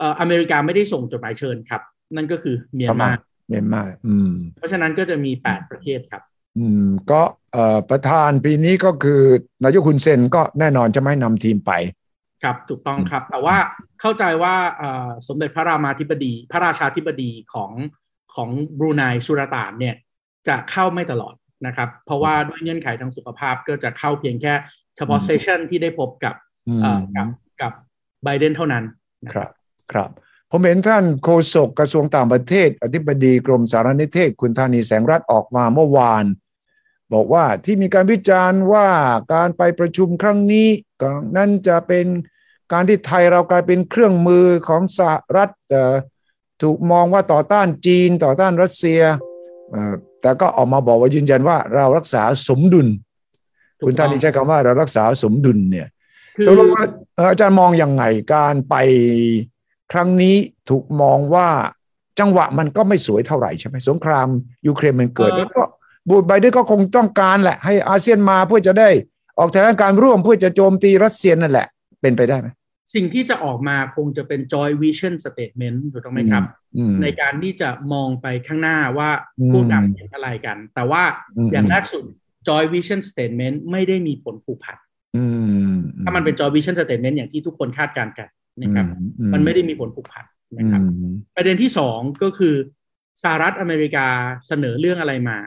[0.03, 1.81] อ่ออเมริกาไม่ได้ส่งจดหมายเชิญครับ
[2.15, 3.09] นั่นก็คือเมียนมา
[3.47, 6.23] เมียนมาอืม เพราะฉะนั้นก็จะมี8ประเทศครับ
[6.57, 7.21] อืม ก็
[7.53, 9.21] เอ่อประธานปีนี้ก็คือ
[9.63, 11.71] นายกคุณเซนก็แน่นอนจะไม่นำทีมไป
[12.43, 13.57] ครับถูกต้องครับ แต่ว่า
[14.01, 17.71] เข้าใจว่าเอ่อสมเด็จพระรามาธิบดี พระราชาธิบดีของ
[18.35, 19.95] ของบรูไนสุลต่านเนี่ย
[20.47, 21.35] จะเข้าไม่ตลอด
[21.67, 24.53] นะครับ เพราะว่าด้วยเงื่อนไขทางสุขภาพก็จะเข้าเพียงแค่
[24.97, 26.35] เฉพาะอืมเซสชันที่ได้พบกับ
[26.67, 27.27] อืมเอ่อกับ
[27.61, 27.73] กับ
[28.23, 28.83] ไบเดนเท่านั้น
[29.25, 29.49] นะครับ
[29.91, 30.09] ครับ
[30.51, 36.25] ผมเห็นท่านโฆษกกระทรวงต่างประเทศ อธิบดีกรมสารนิเทศ คุณธานีแสงรัตน์ออกมาเมื่อวาน
[37.13, 38.87] บอกว่าที่มีการวิจารณ์ว่า
[39.33, 40.67] การไปประชุมครั้งนี้
[41.01, 42.05] ก็นั่นจะเป็น
[42.73, 45.95] การที่ไทยเรากลายเป็นเครื่องมือของสหรัฐเอ่อ
[46.61, 49.01] ถูกมองว่าต่อต้านจีนต่อต้านรัสเซีย
[49.71, 52.87] เอ่อแต่ก็ออกมาบอกว่ายืนยันว่าเรารักษาสมดุล
[53.79, 55.87] ถูกต้องคุณธานีใช้คำว่าเรารักษาสมดุลเนี่ย
[56.35, 58.75] คือตกลงว่าเอ่ออาจารย์มองยังไงการไป
[59.93, 60.35] ครั้งนี้
[60.69, 61.47] ถูกมองว่า
[62.19, 64.27] จังหวะมันก็ไม่สวยเท่าไหร่ใช่ไหมสงคราม
[64.67, 65.63] ยูเครนมันเกิดแล้วก็
[66.09, 68.89] บูไบเดนก็คงต้องการแหละ ให้อาเซียนมาเพื่อจะได้
[69.39, 71.67] ออกแถลงการร่วมเพื่อจะโจมตีรัสเซียนั่นแหละ
[72.01, 72.47] เป็นไปได้ไหม
[72.93, 76.43] สิ่งที่จะออกมาคงจะเป็น joy vision statement ถูกต้องไหมครับ
[76.77, 81.03] อืมในการที่จะมองไปข้างหน้าว่าอืมผู้นำเห็นอะไรกัน แต่ว่า
[81.37, 82.05] อืมอย่างแรกสุด
[82.47, 84.77] joy vision statement ไม่ได้มีผลผูกพัน
[85.17, 85.25] อื
[85.71, 85.73] ม
[86.05, 88.27] ถ้ามันเป็น joy vision statement อย่างที่ทุกคนคาดการณ์กัน
[88.61, 88.85] นะครับ
[89.19, 90.25] อืมันไม่ได้มีผลผูกพัน
[90.57, 92.55] นะครับอืมประเด็นที่สองก็คือ
[93.23, 94.07] สหรัฐอเมริกา
[94.47, 95.37] เสนอเรื่องอะไรมา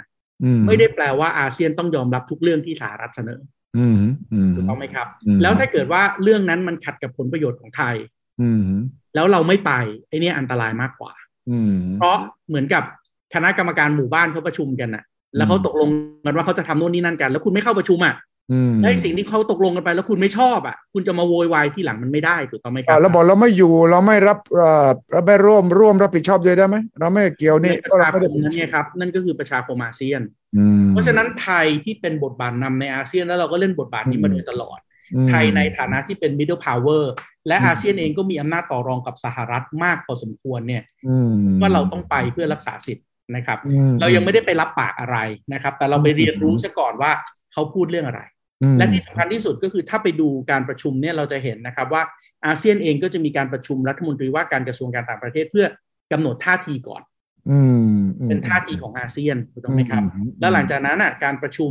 [0.44, 3.40] อืไม่ได้แปลว่าอาเซียนต้องยอมรับทุกเรื่องที่สหรัฐเสนอ
[3.78, 3.98] อืม
[4.32, 7.96] อืมถูกต้องไหมครับอืมแล้วถ้าเกิดว่าเรื่องนั้นมันขัดกับผลประโยชน์ของไทย
[8.40, 8.62] อืม
[9.14, 9.72] แล้วเราไม่ไป
[10.08, 11.12] ไอ้เนี่ยอันตรายมากกว่า
[11.50, 12.16] อืมเพราะ
[12.48, 12.82] เหมือนกับ
[13.34, 15.04] คณะกรรมการหมู่บ้านเขาประชุมกันน่ะ
[15.36, 15.88] แล้วเขาตกลง
[16.26, 18.16] กันว่าเขาจะทำโน่นนี่นั่นกัน แล้วคุณไม่เข้าประชุมอะอืม
[18.84, 30.20] ไอ้สิ่งที่เขาตกลงกันไปแล้วคุณไม่ชอบอะ คุณจะมาโวยวายที่หลังมันไม่ได้ถูกต้องไหมครัอ่าเราบอกเราไม่อยู่เราไม่รับเอ่อเราไม่ร่วมร่วมรับผิดชอบด้วยได้ไหมเราไม่เกี่ยวในนี่ประก็เราชาคไม่ได้มนั้นเนี่ยครับนั่นก็คือประชาคมอาเซียน
[30.56, 34.78] อืมเพราะฉะนั้นไทยที่เป็นบทบาทนำในอาเซียนแล้วเราก็เล่นบทบาทนี้มาโดยตลอด
[35.14, 37.04] อืมไทยในฐานะที่เป็น middle power
[37.48, 43.06] และอืมอาเซียนเองก็มีอำนาจต่อรองกับสหรัฐมากพอสมควรเนี่ยอืมว่าเราต้องไปเพื่อรักษาสิทธิ์
[43.36, 45.18] นะครับอืมเรายังไม่ได้ไปรับปากอะไร
[45.52, 47.10] นะครับ แต่เราไปเรียนรู้ซะก่อนว่า
[47.52, 48.35] เขาพูดเรื่องอะไรอืม
[48.78, 52.02] และที่สำคัญที่สุดก็คือถ้าไปดูการประชุมเนี่ยเราจะเห็นนะครับว่า
[52.46, 55.66] อาเซียนเองก็จะมีการประชุมรัฐมนตรีว่าการกระทรวงการต่างประเทศเพื่อ
[56.12, 57.02] กำหนดท่าทีก่อน
[57.50, 57.58] อื
[57.94, 61.70] มอืมเป็นท่าทีของอาเซียนถูกต้องไหมครับอืมแล้วหลังจากนั้นอะการประชุม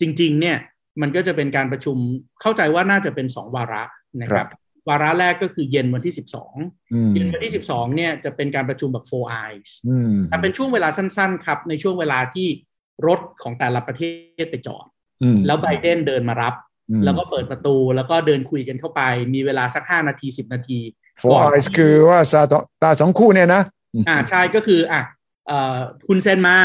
[0.00, 0.56] จริง ๆ เนี่ย
[1.00, 1.96] มันก็จะเป็นการประชุม
[2.42, 3.82] เข้าใจว่าน่าจะเป็นสองวาระ
[4.20, 4.48] นะครับ
[4.88, 6.14] วาระแรกก็คือเย็นวันที่
[6.92, 12.48] อืม12เย็นวันที่12เนี่ยจะเป็นการประชุมแบบ four eyes อืมแต่เป็นช่วงเวลาสั้น ๆ ครับ ในช่วงเวลาที่
[13.06, 14.02] รถของแต่ละประเท
[14.44, 14.89] ศไปจอดอืม
[15.46, 16.54] แล้วไบเดนเดินมารับ
[16.90, 19.02] อืมแล้วก็เปิดประตูแล้วก็เดินคุยกันเข้าไป
[19.34, 20.78] มีเวลาสัก5นาที10นาที
[21.20, 22.42] four eyes คือว่าตา
[22.82, 23.62] ตาสองคู่เนี่ยนะ
[24.08, 25.00] อ่าใช่ก็คืออะ
[25.46, 25.78] เอ่อ
[26.08, 26.56] คุณเซนมา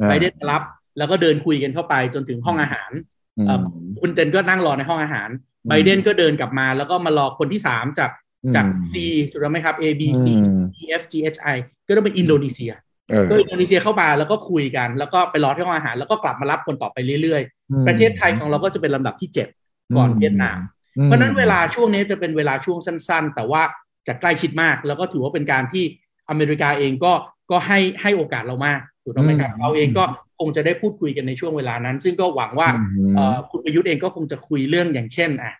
[0.00, 0.62] อ่าไบเดนมารับ
[0.98, 2.90] แล้วก็เดินคุยกันเข้าไปจนถึงห้องอาหาร
[3.38, 3.58] อืมเอ่อ
[4.00, 5.28] คุณเซนก็นั่งรอในห้องอาหาร
[5.68, 8.10] ไบเดนก็เดินกลับมา แล้วก็มารอคนที่สามจาก
[8.56, 8.94] จาก C
[9.30, 12.72] ถูกต้องไหมครับ A B C อืม E F G H I ก็ต้องเป็นอินโดนีเซีย
[13.10, 17.53] เออก็อินโดนีเซียเข้ามาแล้วก็คุยกัน แล้วก็ไปรอที่ห้องอาหาร แล้วก็กลับมารับคนต่อไปเรื่อยๆ
[17.88, 19.48] ประเทศไทยของเราก็จะเป็นลำดับที่เจ็ด
[19.96, 20.58] ก่อนเวียดนาม
[21.04, 23.62] เพราะฉะนั้นเวลาช่วงนี้จะเป็นเวลาช่วงสั้น ๆ แต่ว่า
[24.08, 25.84] จะใกล้ชิดมาก แล้วก็ถือว่าเป็นการที่
[26.30, 27.12] อเมริกาเองก็
[27.50, 30.04] ก็ให้ให้โอกาสเรามากถูกต้องไหมครับอืมเราเองก็
[30.38, 35.54] คงจะได้พูดคุยกันในช่วงเวลานั้น ซึ่งก็หวังว่าอืมเอ่อคุณประยุทธ์เองก็คงจะคุยเรื่องอย่างเช่นอะ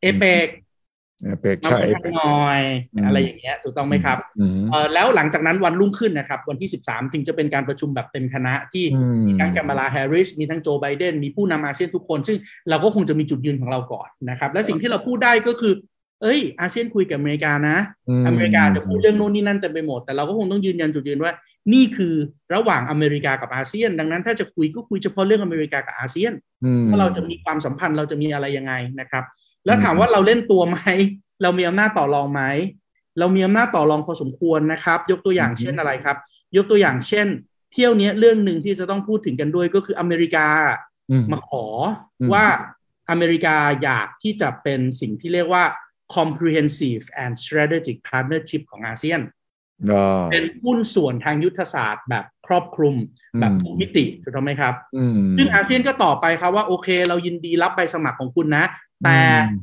[0.00, 0.46] เอเปก
[1.22, 2.60] เอเปกมาใช่พูดกันหน่อย
[2.94, 12.36] อืมอะไรอย่างเงี้ยถูกต้องไหมครับอืมเอ่อแล้วหลังจากนั้นวันรุ่งขึ้นนะครับ วันที่ 13 ถึงจะเป็นการประชุมแบบเต็มคณะที่อืมมีทั้งกัมมาลาแฮร์ริส มีทั้งโจไบเดน มีผู้นำอาเซียนทุกคน ซึ่ง
[12.70, 15.74] เราก็คงจะมีจุดยืนของเราก่อนนะครับ และสิ่งที่เราพูดได้ก็คือ
[16.22, 17.76] เอ้ย อาเซียนคุยกับอเมริกานะ
[18.26, 21.32] อเมริกาจะพูดเรื่องโน่นนี่นั่นเต็มไปหมด แต่เราก็คงต้องยืนยันจุดยืนว่า
[21.72, 22.14] นี่คือ
[22.54, 26.32] ระหว่างอเมริกากับอาเซียน ดังนั้นถ้าจะคุยก็คุยเฉพาะเรื่องอเมริกากับอาเซียน
[26.64, 29.24] อืมว่าเราจะมีความสัมพันธ์เราจะมีอะไรยังไงนะครับ
[29.66, 30.78] แล้วถามว่าเราเล่นตัวไหม
[31.42, 32.42] เรามีอำนาจต่อรองไหม
[33.18, 36.16] เรามีอำนาจต่อรองพอสมควรนะครับ ยกตัวอย่างอือฮึเช่นอะไรครับ
[36.56, 37.26] ยกตัวอย่างเช่น
[37.72, 40.46] เที่ยวเนี้ยเรื่องหนึ่งที่จะต้องพูดถึงกันด้วยก็คืออเมริกา
[41.10, 41.64] อืมมาขอ
[42.20, 42.44] อมว่า
[43.10, 45.64] อเมริกาอยากที่จะเป็นสิ่งที่เรียกว่า
[46.16, 49.20] comprehensive and strategic partnership ของอาเซียน
[49.90, 52.94] อ๋อเป็นหุ้นส่วนทางยุทธศาสตร์แบบครอบคลุม
[53.34, 58.64] อืมแบบทุกมิติถูกต้องไหมครับอืมซึ่งอาเซียนก็ตอบไปครับว่าโอเค เรายินดีรับใบสมัครของคุณนะ
[59.04, 59.60] แต่อืม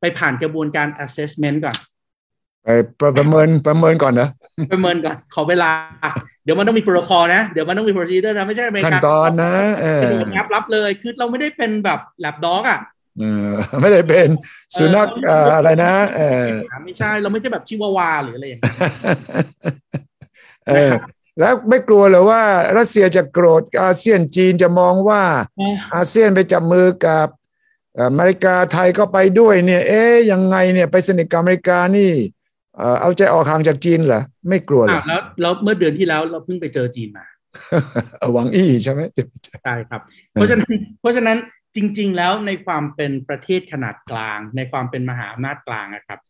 [0.00, 1.76] ไปผ่านกระบวนการ assessment ก่อน
[2.64, 2.68] ไป
[3.00, 4.28] ประประเมินประเมินก่อนนะ
[4.72, 5.70] ประเมินก่อน ขอเวลา
[6.44, 12.80] เดี๋ยวมันต้องมีโปรโตคอลนะ เดี๋ยวมันต้องมี procedure นะไม่ใช่อเมริขั้นกาตอนนะเออกระโดดงับรับเลย คือเราไม่ได้เป็นแบบแลบด็อกอะ
[13.18, 14.28] เออไม่ได้เป็น
[14.78, 16.48] สุนัขเออเอ่ออะไรนะเออ
[16.84, 18.78] ไม่ใช่เราไม่ใช่แบบชิวาวาหรืออะไรอย่างเงี้ย
[20.68, 20.92] เออ
[21.38, 22.42] แล้วไม่กลัวเหรอว่า
[22.78, 25.22] รัสเซียจะโกรธอาเซียนจีนจะมองว่า
[25.94, 27.28] อาเซียนไปจับมือกับ
[28.02, 32.10] อเมริกาไทยก็ไปด้วยเนี่ย เอ๊ยยังไงเนี่ยไปสนิทกับอเมริกานี่
[32.76, 37.26] เอ่อเอาใจออกห่างจากจีนเหรอไม่กลัวเหรออะแล้วแล้วเมื่อเดือนที่แล้วเราเพิ่งไปเจอจีนมา
[38.18, 39.00] เออหวังอี้ใช่ไหม
[39.64, 40.00] ใช่ครับ
[40.32, 41.38] เพราะฉะนั้นเพราะฉะนั้น
[41.76, 46.20] จริง ๆ แล้วในความเป็นประเทศขนาดกลาง ในความเป็นมหาอำนาจกลางอะครับ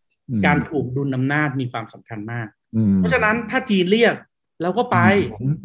[0.46, 4.14] การถูกดุลอำนาจมีความสำคัญมากอืมเพราะฉะนั้นถ้าจีนเรียก
[4.62, 4.98] เราก็ไป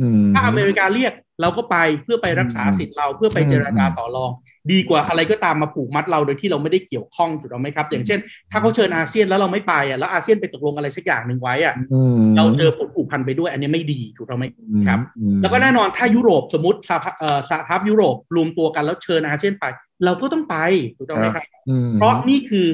[0.02, 4.32] อืมถ้าอเมริกาเรียกเราก็ไปเพื่อไปรักษาสิทธิ์เราเพื่อไปเจรจาต่อรอง
[4.72, 8.20] ดีกว่าอะไรก็ตามมาผูกมัดเราโดยที่เราไม่ได้เกี่ยวข้องถูกต้องไหมครับ อย่างเช่น
[8.52, 14.46] ถ้าเขาเชิญอาเซียนแล้วเราไม่ไปอะแล้วอาเซียนไปตกลงอะไรสักอย่างหนึ่งไว้อะอืมเราเจอผลผูกพันไปด้วยอันนี้ไม่ดีถูกต้องไหม
[14.88, 19.66] ครับอืมแล้วก็แน่นอนถ้ายุโรปสมมติสหภาพเอ่อสหภาพยุโรปรวมตัวกันแล้วเชิญอาเซียนไป
[20.06, 20.56] เราก็ต้องไป
[20.98, 22.68] ถูกต้องไหมครับอืมเพราะนี่คือ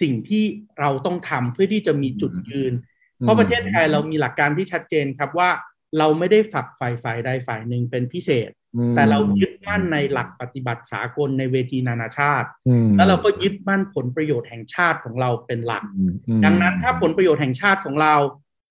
[0.00, 0.44] สิ่งที่
[0.80, 2.72] เราต้องทำเพื่อที่จะมีจุดยืน
[3.20, 5.50] เพราะประเทศไทยเรามีหลักการที่ชัดเจนครับว่า
[5.98, 18.14] เราไม่ได้ฝักฝ่ายฝ่ายใดฝ่ายหนึ่งเป็นพิเศษอืมแต่เรายึดมั่นในหลักปฏิบัติสากลในเวทีนานาชาติอืมแล้วเราก็ยึดมั่นผลประโยชน์แห่งชาติของเราเป็นหลักอืมอืมดังนั้นถ้าผลประโยชน์แห่งชาติของเรา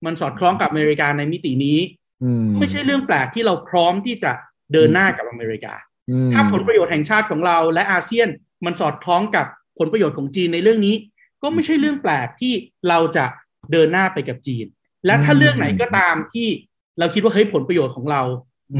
[0.04, 1.78] มันสอดคล้องกับอเมริกาในมิตินี้
[2.24, 4.32] อืมไม่ใช่เรื่องแปลกที่เราพร้อมที่จะ
[4.72, 5.74] เดินหน้ากับอเมริกา
[6.10, 8.28] อืมถ้าผลประโยชน์แห่งชาติของเรา และอาเซียน
[8.64, 9.46] มันสอดคล้องกับ
[9.78, 10.96] ผลประโยชน์ของจีนในเรื่องนี้
[11.42, 12.54] ก็ไม่ใช่เรื่องแปลกที่
[12.88, 13.24] เราจะ
[13.72, 14.66] เดินหน้าไปกับจีน
[15.06, 16.48] และถ้าเรื่องไหนก็ตามที่
[16.98, 18.22] เราคิดว่าเฮ้ยผลประโยชน์ของเรา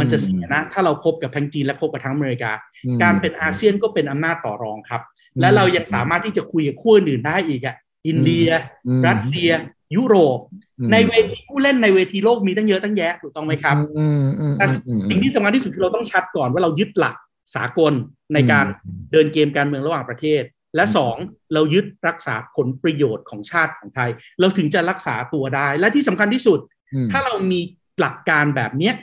[0.00, 2.52] มันจะเสียนะ ถ้าเราคบกับทั้งจีนและคบกับทั้งอเมริกา
[2.84, 5.02] อืมการเป็นอาเซียนก็เป็นอำนาจต่อรองครับ
[5.40, 8.48] และเรายังสามารถที่จะคุยกับคู่อื่นได้อีกอะอินเดีย
[8.86, 9.50] อืมรัสเซีย
[9.96, 10.38] ยุโรป
[10.78, 17.16] อืมในเวทีผู้เล่นในเวทีโลกมีตั้งเยอะตั้งแยะถูกต้องไหมครับอืมอืมแต่อืมสิ่งที่สำคัญที่สุดคือเราต้องชัดก่อนว่าเรายึดหลัก
[17.54, 17.92] สากล
[18.34, 18.66] ในการ
[19.12, 20.42] เดินเกมการเมืองระหว่างประเทศ
[20.76, 21.16] และสอง
[21.54, 24.10] เรายึดรักษาผลประโยชน์ของชาติของไทย
[24.40, 26.58] เราถึงจะรักษาตัวได้ และที่สำคัญที่สุด
[26.94, 27.60] อืมถ้าเรามี
[28.00, 28.94] หลักการแบบเนี้ย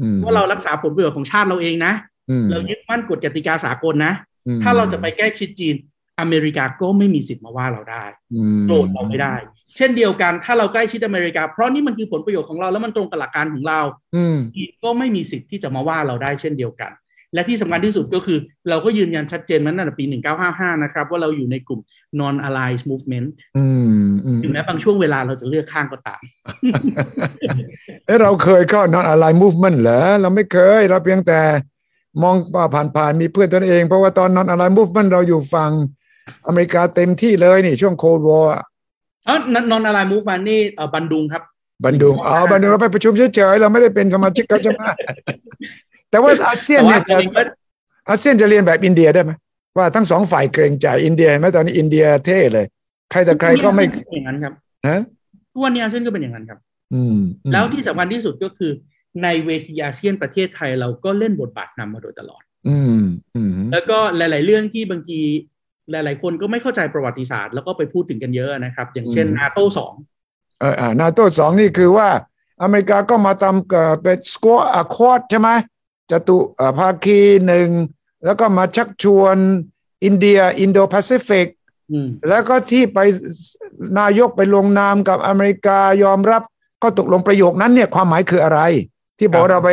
[0.00, 1.92] อืมว่าเรารักษาผลประโยชน์ของชาติเราเองนะ
[2.30, 4.12] อืมเรายึดมั่นกฎกติกาสากลนะ
[4.46, 5.76] อืมถ้าเราจะไปแก้ชิดจีน
[6.20, 9.34] อเมริกาก็ไม่มีสิทธิ์มาว่าเราได้อืมโกรธเราไม่ได้
[9.76, 13.80] เช่นเดียวกันถ้าเราใกล้ชิดอเมริกา เพราะนี่มันคือผลประโยชน์ของเราแล้วมันตรงกับหลักการของเรา
[14.16, 16.90] อืมจีนก็ไม่มีสิทธิ์ที่จะมาว่าเราได้เช่นเดียวกัน
[17.34, 20.04] และที่สำคัญที่สุดก็คือ เราก็ยืนยันชัดเจนมาตั้งแต่ปี
[20.44, 21.80] 1955 นะครับ ว่าเราอยู่ในกลุ่ม
[22.20, 23.66] non allied movement อื
[24.04, 26.22] มอืมถึงแม้บางช่วงเวลาเราจะเลือกข้างก็ตาม
[28.06, 31.40] เอ้เราเคยเข้านอนอะไร movement เหรอ เราไม่เคย เราเพียงแต่
[32.22, 32.34] มอง
[32.74, 35.70] ผ่านๆมีเพื่อนตนเอง เพราะว่าตอนนอนอะไร movement เราอยู่ฝั่ง
[36.46, 38.52] อเมริกาเต็มที่เลยนี่ช่วงโคลวอร์
[39.26, 39.38] เออ
[39.70, 41.42] นอนอะไรมูฟานนี่เออบันดุงครับ
[41.84, 44.82] บันดุงอ๋อบันดุงเราไปประชุมเฉยๆเราไม่ได้เป็นสมาชิกเขาใช่ไหม
[46.12, 47.44] แต่ว่าอาเซียนเนี่ยแต่ว่า
[48.08, 49.32] อาเซียนจะเรียนแบบอินเดียได้ไหม
[49.76, 52.66] ว่าทั้งสองฝ่ายเกรงใจอินเดียเห็นไหมตอนนี้อินเดียเท่เลย
[53.10, 54.52] ใครแต่ใครก็ไม่เป็นอย่างนั้นครับ
[54.88, 55.00] ฮะ
[55.52, 56.58] ทุกวันนี้อาเซียนก็เป็นอย่างนั้นครับ
[56.94, 58.72] อืมอืม แล้วที่สำคัญที่สุดก็คือ
[59.22, 63.02] ในเวทีอาเซียนประเทศไทยเราก็เล่นบทบาทนำมาโดยตลอด อืม
[63.36, 65.20] อืมแล้วก็หลาย ๆ เรื่องที่บางที
[65.90, 69.92] หลาย ๆ คนก็ไม่เข้าใจประวัติศาสตร์แล้วก็ไปพูดถึงกันเยอะนะครับ อย่างเช่นนาโต้สอง
[70.60, 72.08] เอออ่านาโต้สองนี่คือว่า
[72.62, 75.50] อเมริกาก็มาทำเอ่อเป็น Squad อะ Quad ใช่ไหม
[76.12, 77.68] จตุเอ่อภาคีหนึ่ง
[78.24, 79.36] แล้วก็มาชักชวน
[80.04, 81.46] อินเดียอินโดแปซิฟิก
[81.90, 82.98] อืมแล้วก็ที่ไป
[83.98, 86.42] นายกไปลงนามกับอเมริกายอมรับ
[86.82, 88.60] ก็ตกลงประโยคนั้นเนี่ยความหมายคืออะไร
[89.18, 89.70] ที่บอกครับเราไป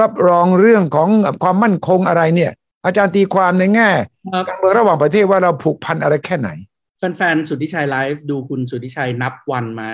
[0.00, 1.08] รับรองเรื่องของ
[1.42, 2.52] ความมั่นคงอะไรเนี่ย
[2.84, 3.90] อาจารย์ตีความในแง่
[4.32, 6.50] ครับการเมืองระหว่างประเทศว่าเราผูกพันอะไรแค่ไหน
[6.98, 9.90] แฟนๆสุทธิชัยไลฟ์ดูคุณสุทธิชัยนับวันมา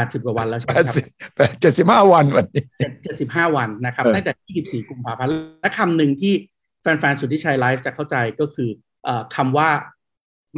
[0.00, 1.04] 80กว่าวันแล้วใช่ไหมแปดครับสิบ
[1.36, 2.62] แปดเจ็ดสิบห้าวันวันนี้
[3.04, 6.34] เจ็ดสิบห้าวันนะครับเออตั้งแต่24กุมภาพันธ์และคำหนึ่งที่
[6.80, 8.70] แฟนๆสุทธิชัยไลฟ์จะเข้าใจก็คือ
[9.04, 9.70] เอ่อคำว่า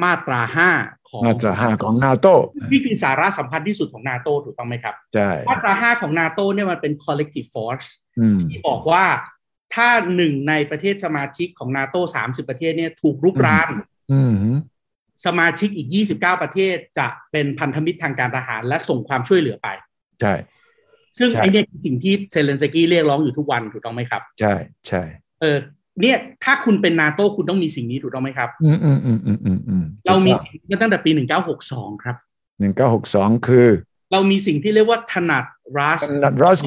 [0.02, 0.70] มาตราห้า
[1.08, 2.32] ของมาตราห้าของนาโต้
[2.70, 7.88] นี่คือสาระสำคัญที่สุดของนาโตถูกต้องไหมครับใช่มาตราห้าของนาโตเนี่ยมันเป็น collective force
[8.20, 9.04] อืมที่บอกว่า
[9.74, 13.68] ถ้าหนึ่งในประเทศสมาชิกของนาโต30ประเทศเนี่ยถูกรุกราน
[14.12, 14.34] อืม
[15.26, 19.68] สมาชิกอีก 29 ประเทศจะเป็นพันธมิตรทางการทหาร และส่งความช่วยเหลือไป
[20.20, 20.34] ใช่
[21.18, 24.54] ซึ่งใช่ไอเนี่ยคือสิ่งที่เซเลนสกี้เรียกร้องอยู่ทุกวันถูกต้องไหมครับ ใช่
[24.88, 25.02] ใช่
[25.40, 25.58] เออ
[26.00, 31.10] เนี่ยถ้าคุณเป็นนาโตคุณต้องมีสิ่งนี้ถูกต้องไหมครับ อืมอืมอืมอืมอืมอืมเรามีสิ่งนี้ตั้งแต่ปี
[31.56, 32.16] 1962 ครับ
[32.60, 33.68] หนึ่งเก้าหกสองคือ
[34.12, 35.44] เรามีสิ่งที่เรียกว่าถนัด
[35.78, 36.58] รัสนัดรัส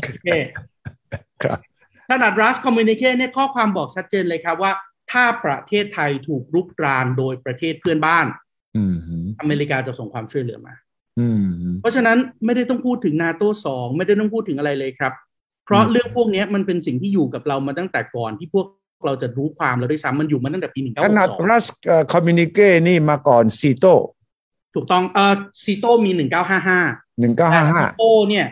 [1.44, 1.58] ครับ
[2.10, 4.72] ถนัดรัสคอมมิวนิเคเนี่ยข้อความบอกชัดเจนเลยครับว่า
[5.12, 8.26] ถ้าประเทศไทยถูกรุกรานโดยประเทศเพื่อนบ้าน
[8.76, 8.96] อืม
[9.40, 10.74] อเมริกาจะส่งความช่วยเหลือมา
[11.20, 11.44] อืม
[11.82, 15.14] เพราะฉะนั้นไม่ได้ต้องพูดถึงนาโต้สองไม่ได้ต้องพูดถึงอะไรเลยครับ
[15.66, 18.68] เพราะอืมเรื่องพวกเนี้ยมันเป็นสิ่งที่อยู่กับเรามาตั้งแต่ก่อนที่พวก
[19.06, 21.66] เราจะรู้ความแล้วด้วยซ้ำมันอยู่มาตั้งแต่ปีหนึ่งขเก้านาดสองรัส
[22.14, 23.86] คอมมิวนิเกนี่มาก่อนซีโต
[24.76, 26.80] ถูกต้องเออซีโตมีหนึ่งเก้าห้าห้า
[27.20, 28.46] หนึ่งเก้าแต่ห้าซีห้าโตเนี่ย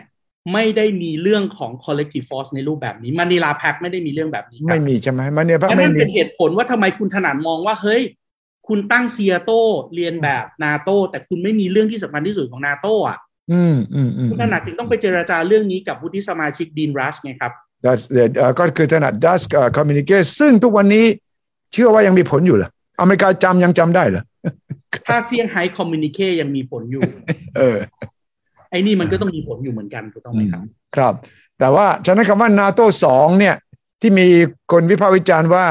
[0.52, 8.02] ไม่ได้มีเรื่องของ collective force ในรูปแบบนี้มานิลาแพ็ไม่ได้มีเรื่องแบบนี้ครัไม่บมีใช่ไหมมันเนี่ยพักและไม่นั่นมีเป็นเหตุผลว่าทำไมคุณถนัดมองว่าเฮ้ย
[8.68, 9.50] คุณตั้งเซียโต
[9.94, 13.18] เรียนแบบนาโตแต่คุณไม่มีเรื่องที่สำคัญที่สุดของนาโตอะ
[13.52, 17.52] อืมอืมอืมคุณถนัดถึงต้องไปเจราจาเรื่องนี้กับวุฒิสมาชิกดีนรัสไงครับ
[17.84, 19.40] That's the เอ่อก็คือถนัดดัส
[19.76, 21.04] คอมมิวนิเกซึ่งทุกวันนี้
[21.72, 24.22] เชื่อว่ายังมีผลอยู่เหรออเมริกาจำยังจำได้เหรอ
[25.08, 27.02] ถ้าเซี่ยงไฮ้คอมมิวนิเคยังมีผลอยู่
[27.56, 27.76] เออ
[28.70, 30.62] ไอ้นี่มันก็ต้องมีผลอยู่เหมือนกันถูกต้องไหมครับ
[30.96, 31.14] ครับ
[31.58, 33.54] แต่ว่าฉะนั้นคำว่านาโตสองเนี่ย
[34.00, 34.26] ที่มี
[34.72, 35.66] คนวิพากษ์วิจารณ์ว่า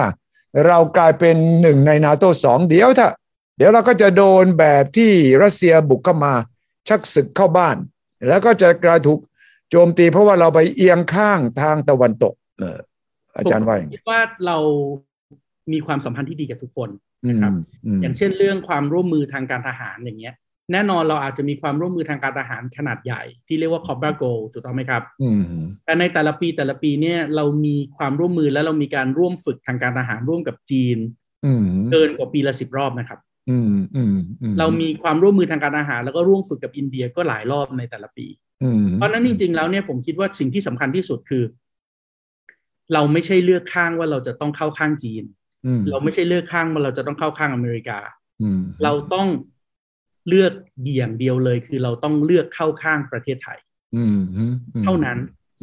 [0.67, 3.08] เรากลายเป็นหนึ่งในนาโตสองเดี๋ยวถ้า
[3.58, 5.12] เดี๋ยวเราก็จะโดนแบบที่
[5.43, 6.34] รัสเซียบุกเข้ามา
[6.88, 7.77] ชักศึกเข้าบ้าน
[8.27, 9.19] แล้วก็จะกลายถูก
[9.69, 12.77] โจมตีเพราะว่าเราไปเอียงข้างทางตะวันตก เออ
[13.38, 14.58] อาจารย์ว่าอย่างคินี้ดว่าเรา
[15.73, 16.89] มีความสัมพันธ์ที่ดีกับทุกคน
[17.25, 17.53] อืมครับ
[17.86, 20.36] อืมอย่างเช่นเรื่องความร่วมมือทางการทหารอย่างเงี้ย
[20.71, 25.43] แน่นอนเราอาจจะมีความร่วมมือทางการทหารขนาดใหญ่ ที่เรียกว่า Cobra g o ถูกต้องไหมครับอืม
[25.86, 30.97] แต่ในแต่ละปีแต่ละปีเนี่ยเรามีความร่วมมือและเรามีการร่วมฝึกทางการทหารร่วมกับจีน
[31.45, 38.25] อืมเกินกว่าปีละสิบรอบนะครับอืมอืมอืเรามีความร่วมมือทางการทหาร แล้วก็ร่วมฝึกกับอินเดียก็หลายรอบในแต่ละปี
[38.63, 41.43] อืมเพราะฉะนั้นจริง ๆ แล้วเนี่ยผมคิดว่าสิ่งที่สำคัญที่สุดคือ
[42.93, 45.23] เราไม่ใช่เลือกข้างว่าเราจะต้องเข้าข้างจีน
[45.65, 47.99] อืมเราไม่ใช่เลือกข้างว่าเราจะต้องเข้าข้างอเมริกา
[48.41, 49.28] อืมเราต้อง
[50.29, 53.59] เลือกเดี่ยงเดียวเลย คือเราต้องเลือกเข้าข้างประเทศไทย
[53.95, 55.17] อืมอืมเท่านั้น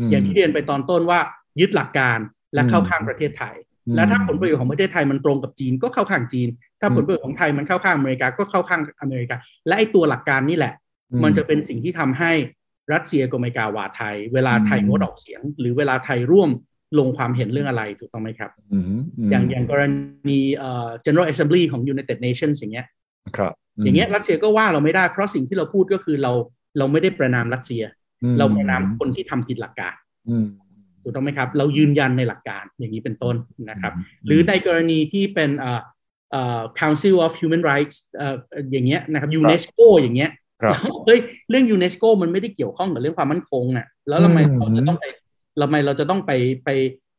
[0.06, 1.20] มอย่างที่เรียนไปตอนต้นว่า
[1.60, 2.18] ยึดหลักการ
[2.54, 3.54] และเข้าข้างประเทศไทย
[3.86, 6.48] อืมและถ้าผลประโยชน์ของประเทศไทยมันตรงกับจีนก็เข้าข้างจีน
[6.80, 10.74] ถ้าอืมผลประโยชน์ของไทยมันเข้าข้างอเมริกาก็เข้าข้างอเมริกา และไอ้ตัวหลักการนี่แหละ
[11.12, 12.32] อืมันจะเป็นสิ่งที่ทำให้
[12.92, 16.50] รัสเซียกับอเมริกาว่าไทย เวลาไทยอืมงดออกเสียง หรือเวลาไทยร่วม
[16.98, 18.84] ลงความเห็นเรื่องอะไรถูกต้องไหมครับอืม
[19.26, 19.82] มอย่างอย่างกร
[20.28, 22.86] ณีเอ่อ General Assembly ของ United Nations อย่างเงี้ย
[23.36, 26.32] ครับ อย่างเงี้ยรัสเซียก็ว่าเราไม่ได้เพราะสิ่งที่เราพูดก็คือเรา
[26.78, 27.82] เราไม่ได้ประนามรัสเซีย
[28.22, 29.94] อืมเราประนามคนที่ทำผิดหลักการ
[30.28, 30.46] อืม
[31.02, 33.36] ถูกต้องไหมครับ เรายืนยันในหลักการอย่างนี้เป็นต้น
[33.70, 35.80] นะครับอืมหรือในกรณีที่เป็นเอ่อ
[36.32, 38.36] เอ่อ Council of Human Rights เอ่อ
[38.72, 40.30] อย่างเงี้ยนะครับยูเนสโกอย่างเงี้ย
[40.62, 40.74] ครับ
[41.06, 41.20] เฮ้ย
[41.50, 45.04] เรื่องยูเนสโกมันไม่ได้เกี่ยวข้องกับเรื่องความมั่นคงน่ะแล้วทำไมอืมเราจะต้องไป
[45.60, 46.32] ทำไมเราจะต้องไป
[46.64, 46.70] ไป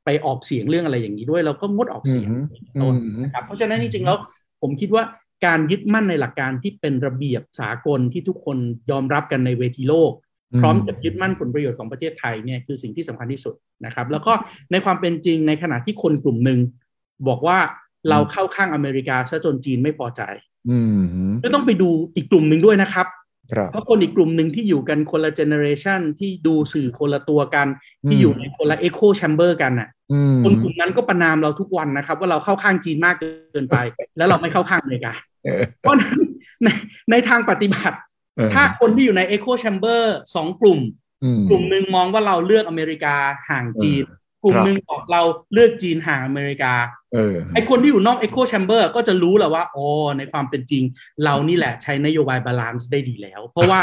[0.05, 4.17] ไปออกเสียงเรื่องอะไรอย่างนี้ด้วย เราก็งดออกเสียงอืมเป็นต้นอืมนะครับเพราะฉะนั้นจริงๆแล้ว
[4.61, 5.03] ผมคิดว่า
[5.45, 8.57] การยึดมั่นในหลักการที่เป็นระเบียบสากลที่ทุกคน
[8.91, 10.11] ยอมรับกันในเวทีโลก
[10.61, 14.33] พร้อมกับยึดมั่นผลประโยชน์ของประเทศไทยเนี่ยคือสิ่งที่สำคัญที่สุดนะครับ แล้วก็
[14.71, 16.59] ในความเป็นจริงในขณะที่คนกลุ่มหนึ่ง
[17.27, 17.57] บอกว่า
[18.09, 20.21] เราเข้าข้างอเมริกาซะจนจีนไม่พอใจ
[20.69, 20.77] อื
[21.29, 23.22] มก็ต้องไปดูอีกกลุ่มหนึ่งด้วยนะครับครับ
[23.71, 27.67] เพราะคนอีกกลุ่มหนึ่งที่อยู่กันคนละเจเนอเรชันที่ดูสื่อคนละตัวกัน
[28.09, 33.77] ที่อยู่ในคนละ echo chamber กันน่ะอืมคนกลุ่มนั้นก็ประณามเราทุกวันนะครับ ว่าเราเข้าข้างจีนมากเกินไป
[34.17, 36.17] แล้วเราไม่เข้าข้างอเมริกาเออเพราะฉะนั้น
[36.63, 36.67] ใน
[37.11, 37.97] ในทางปฏิบัติ
[38.35, 40.79] เออถ้าคนที่อยู่ใน echo chamber สองกลุ่ม
[41.23, 43.15] อืมกลุ่มหนึ่งมองว่าเราเลือกอเมริกา
[43.49, 44.03] ห่างจีน
[44.43, 45.21] กลุ่มครับหนึ่งบอกเรา
[45.53, 46.73] เลือกจีนห่างอเมริกา
[47.13, 49.85] เออไอคนที่อยู่นอก Echo Chamber ก็จะรู้แหละว่าโอ้
[50.17, 50.83] ในความเป็นจริง
[51.23, 53.79] เรานี่แหละใช้นโยบาย balance ได้ดีแล้ว เพราะว่า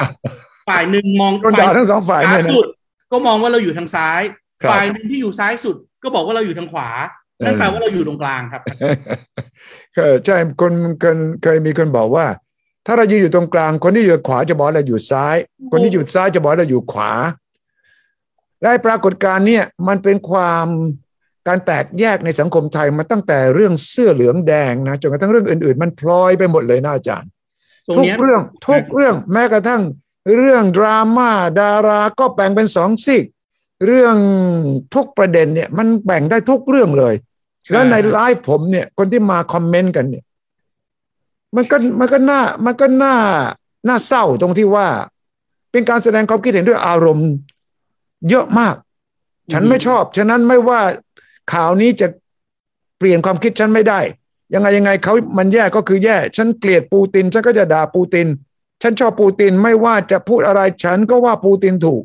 [0.68, 2.66] ฝ่ายหนึ่งมองโดนด่าทั้งสองฝ่ายเนี่ยนะขวาสุด
[3.12, 4.20] ก็มองว่าเราอยู่ทางซ้าย
[4.62, 6.88] ครับฝ่ายหนึ่งที่อยู่ซ้ายสุด ก็บอกว่าเราอยู่ทางขวา
[7.44, 8.62] นั่นเออแปลว่าเราอยู่ตรงกลางครับ
[9.96, 12.26] เออใช่คนเคยเคยมีคนบอกว่า
[12.86, 15.36] ถ้าเรายืนอยู่ตรงกลาง คนที่อยู่ขวาจะบอกเราอยู่ซ้าย
[15.72, 17.12] คนที่อยู่ซ้ายจะบอกเราอยู่ขวา
[18.61, 20.66] และไอ้ปรากฏการณ์เนี่ยมันเป็นความ
[21.48, 27.30] การแตกแยกในสังคมไทยมาตั้งแต่เรื่องเสื้อเหลืองแดงนะจนกระทั่งเรื่องอื่นๆ มันพลอยไปหมดเลยนะอาจารย์
[27.86, 29.82] ตรงทุกเนี้ยเรื่องทุกเรื่องแม้กระทั่ง
[30.36, 31.30] เรื่องดราม่า
[31.61, 33.24] ดาราก็แบ่งเป็นสองซีก
[33.86, 34.16] เรื่อง
[34.94, 37.14] ทุกประเด็นเนี่ยมันแบ่งได้ทุกเรื่องเลย
[37.72, 40.24] แล้วในไลฟ์ผมเนี่ยคนที่มาคอมเมนต์กันเนี่ย
[41.56, 43.16] มันก็มันก็น่ามันก็น่า
[43.88, 44.86] น่าเศร้าตรงที่ว่า
[45.72, 47.30] เป็นการแสดงความคิดเห็นด้วยอารมณ์
[48.28, 48.74] เยอะมาก
[49.52, 50.80] ฉันไม่ชอบ ฉะนั้นไม่ว่า
[51.52, 52.08] ข่าวนี้จะ
[52.98, 54.00] เปลี่ยนความคิดฉันไม่ได้
[54.54, 58.26] ยังไงยังไงเขามันแย่ก็คือแย่ ฉันเกลียดปูติน ฉันก็จะด่าปูติน
[58.82, 62.02] ฉันชอบปูตินไม่ว่าจะพูดอะไรฉันก็ว่าปูตินถูก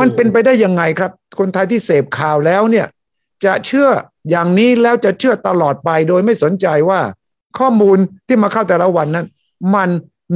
[0.00, 2.86] มันเป็นไปได้ยังไงครับ คนไทยที่เสพข่าวแล้วเนี่ย
[3.44, 3.88] จะเชื่อ
[4.30, 7.00] อย่างนี้แล้วจะเชื่อตลอดไปโดยไม่สนใจว่า
[7.58, 9.26] ข้อมูลที่มาเข้าแต่ละวันนั้น
[9.74, 9.88] มัน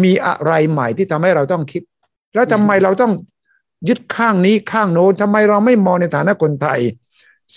[0.02, 1.82] มีอะไรใหม่ที่ทำให้เราต้องคิด
[2.34, 3.12] แล้วทำไมเราต้อง
[3.88, 6.80] ยึดข้างนี้ข้างโน้นทำไมเราไม่มองในฐานะคนไทย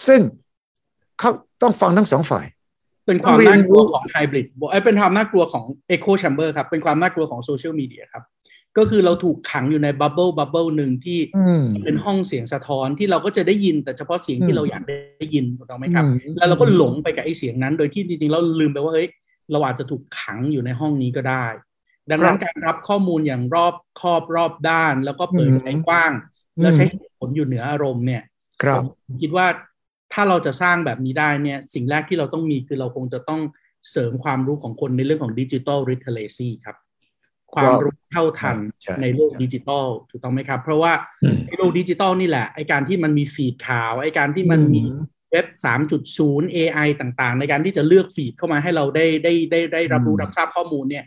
[0.07, 0.21] ซึ่ง
[1.19, 2.45] เขาต้องฟังทั้งสองฝ่าย
[3.05, 5.63] เป็นความต้องเรียนรู้เป็นความน่ากลัวของไฮบริดบอกเอ้ยเป็นความน่ากลัวของ
[5.95, 8.23] Echo Chamber ครับ เป็นความน่ากลัวของโซเชียลมีเดียครับ
[8.77, 19.07] ก็คือเราถูกขังอยู่ใน bubble bubble หนึ่งที่อืมเป็นห้องเสียงสะท้อนที่เราก็จะได้ยินแต่เฉพาะเสียงอืมที่เราอยากได้ยินถูกต้องไหมครับอืมแล้วเราก็หลงไปกับไอ้เสียงนั้น โดยที่จริงๆเราลืมไปว่าเฮ้ย
[19.51, 21.45] เราอาจจะถูกขังอยู่ในห้องนี้ก็ได้
[22.11, 26.11] ดังนั้นการรับข้อมูลอย่างรอบครอบรอบด้าน แล้วก็เปิดใจกว้าง
[26.61, 28.23] แล้วใช้เหตุผลอยู่เหนืออารมณ์เนี่ย
[28.63, 29.47] ครับผมคิดว่า
[30.13, 33.41] ถ้าเราจะสร้างแบบนี้ได้เนี่ย สิ่งแรกที่เราต้องมีคือเราคงจะต้อง
[33.91, 36.77] เสริมความรู้ของคนในเรื่องของดิจิทัลริเทเลซีครับ
[37.55, 40.93] ความรู้เท่าทันใช่ในโลกดิจิทัลถูกต้องไหมครับ เพราะว่า
[41.23, 44.83] อืมในโลกดิจิทัลนี่แหละไอการที่มันมี feed ข่าวไอการที่มันมี
[45.31, 45.47] เว็บ
[46.01, 51.05] 3.0 AI ต่างๆ ในการที่จะเลือก feed เข้ามาให้เราได้ได้ได้ได้รับรู้อืมรับทราบข้อมูลเนี่ย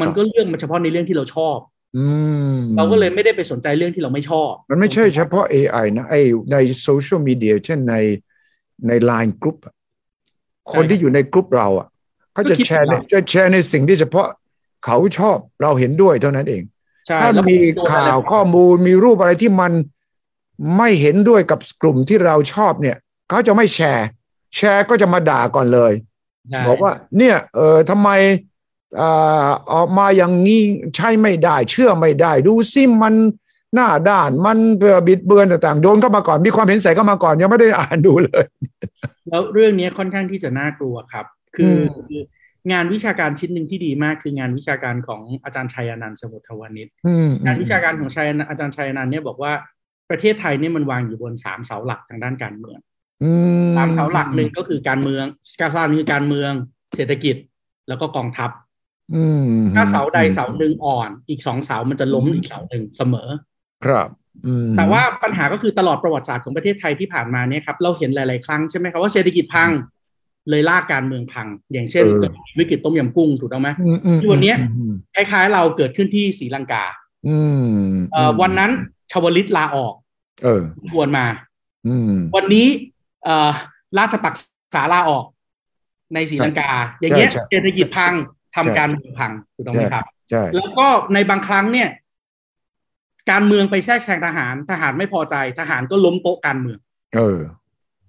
[0.00, 1.58] มันก็เลือกมาเฉพาะในเรื่องที่เราชอบ
[1.96, 2.06] อื
[2.54, 6.20] มเราก็เลยไม่ได้ไปสนใจเรื่องที่เราไม่ชอบ มันไม่ใช่เฉพาะ AI นะไอ้
[6.52, 7.94] ในโซเชียลมีเดียเช่นใน
[8.86, 9.56] ใน Line กรุ๊ป
[10.72, 11.86] คนที่อยู่ในกรุ๊ปเราอะ
[12.32, 14.26] เขาจะก็คิดแชร์ในแบบเราจะแชร์ในสิ่งที่เฉพาะ
[14.84, 16.62] เขาชอบเราเห็นด้วยเท่านั้นเอง
[17.06, 19.72] ใช่ถ้าแล้วมีตัวข่าวอะไรข้อมูลมีรูปอะไรที่มัน
[20.76, 22.96] ไม่เห็นด้วยกับกลุ่มที่เราชอบเนี่ย
[23.28, 24.06] เขาจะไม่แชร์
[24.56, 25.92] แชร์ก็จะมาด่าก่อนเลย
[26.50, 28.08] ใช่บอกว่า เนี่ย เออทำไม
[29.00, 30.62] อ่าออกมาอย่างนี้
[30.96, 33.14] ใช่ไม่ได้ เชื่อไม่ได้ ดูซิมัน
[33.74, 38.44] หน้าด้านมันเอ่อบิดเบือนต่างๆโดนเข้ามาก่อนมีความเห็นใส่เข้ามาก่อนยังไม่ได้อ่านดูเลย
[39.28, 41.26] แล้วเรื่องนี้ค่อนข้างที่จะน่ากลัวครับ
[41.56, 42.22] คืออมคือ
[42.72, 49.52] งานวิชาการชิ้นหนึ่งที่ดีมากคืองานวิชาการของอาจารย์ชัยอนันต์สมุทรวานิชอืมงานวิชาการของชัยอนันต์อาจารย์ชัยอนันต์เนี่ยบอกว่า
[50.10, 52.78] ประเทศไทยเนี่ยมันวางอยู่บนสามเสาหลักทางด้านการเมือง
[53.22, 53.30] อื
[53.70, 55.24] มสามเสาหลักหนึ่งก็คือการเมือง
[55.60, 56.52] การสร้างคือการเมือง
[56.96, 57.36] เศรษฐกิจ
[57.88, 58.67] แล้วก็กองทัพอืม
[59.76, 63.28] ถ้าเสาใดเสาหนึ่งอ่อน อีกสองเสามันจะล้มอีกเสาหนึ่งเสมอ
[63.84, 64.08] ครับ
[64.46, 69.70] อืมแต่ว่าปัญหาก็คือตลอดประวัติศาสตร์ของประเทศไทยที่ผ่านมาเนี่ยครับเราเห็นหลาย ๆ ครั้งใช่ไหมครับว่าเศรษฐกิจพัง
[70.50, 72.04] เลยลากการเมืองพัง อย่างเช่น
[72.58, 76.84] วิกฤตต้มยำกุ้งถูกต้องไหมอืมอืมที่วันเนี้ยอืมคล้าย ๆ เราเกิดขึ้นที่ศรีลังกา
[77.28, 77.72] อืม
[78.12, 78.70] เอ่อวันนั้น
[79.12, 79.94] ชวลิตลาออก
[80.44, 80.62] เออ
[80.94, 81.26] ควรมา
[81.86, 82.66] อืมวันนี้
[83.24, 83.50] เอ่อ
[83.98, 84.34] ราชปัก
[84.74, 85.24] ษาลาออก
[86.14, 88.12] ในศรีลังกา อย่างเงี้ยใช่ใช่เศรษฐกิจพัง
[88.58, 91.88] ทำใช่การเมืองพังถูกต้องไหมครับใช่แล้วก็ในบางครั้งเนี่ย
[93.30, 96.78] การเมืองไปแทรกแซงทหาร ทหารไม่พอใจ ทหารก็ล้มโต๊ะการเมือง
[97.16, 97.38] เออ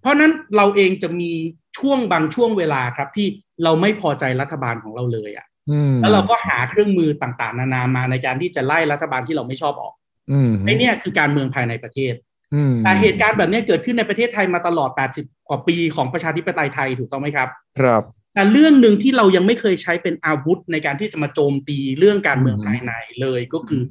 [0.02, 1.32] เพราะฉะนั้นเราเองจะมี
[1.78, 3.28] ช่วงบางช่วงเวลาครับ ที่
[3.64, 9.94] เราไม่พอใจรัฐบาลของเราเลยอะ่ะอืมแล้วเราก็หาเครื่องมือต่างๆ นานามาในการที่จะไล่รัฐบาลที่เราไม่ชอบออก
[10.32, 12.14] อืมไอ้เนี่ยคือการเมืองภายในประเทศ
[12.54, 14.90] อืมแต่เหตุการณ์แบบเนี้ยเกิดขึ้นในประเทศไทยมาตลอด
[15.20, 17.48] 80 กว่าปีของประชาธิปไตยไทยถูกต้องไหมครับ
[17.80, 18.04] ครับ
[18.40, 23.82] แต่เรื่องหนึ่งที่เรายังไม่เคยใช้เป็นอาวุธในการที่จะมาโจมตีเรื่องการเมืองอืมภายในเลยก็คือ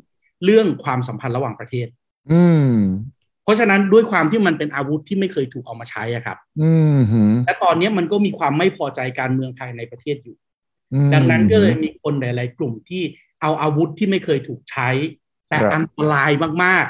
[0.44, 1.86] เรื่องความสัมพันธ์ระหว่างประเทศ
[2.32, 2.72] อืม
[3.44, 10.36] เพราะฉะนั้นด้วยความที่มันเป็นอาวุธที่ไม่เคยถูกเอามาใช้อะครับ อืมหืมและตอนนี้มันก็มีความไม่พอใจการเมืองภายในประเทศอยู่
[10.94, 13.02] อืมดังนั้นก็เลยมีคนหลาย ๆ กลุ่มที่
[13.42, 14.90] เอาอาวุธที่ไม่เคยถูกใช้
[15.48, 16.30] แต่ครับอันตราย
[16.64, 16.86] มาก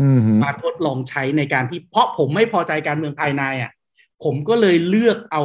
[0.00, 3.72] อืมๆมาทดลองใช้ในการที่เพราะผมไม่พอใจการเมืองภายในอะ
[4.24, 5.42] ผมก็เลยเลือกเอา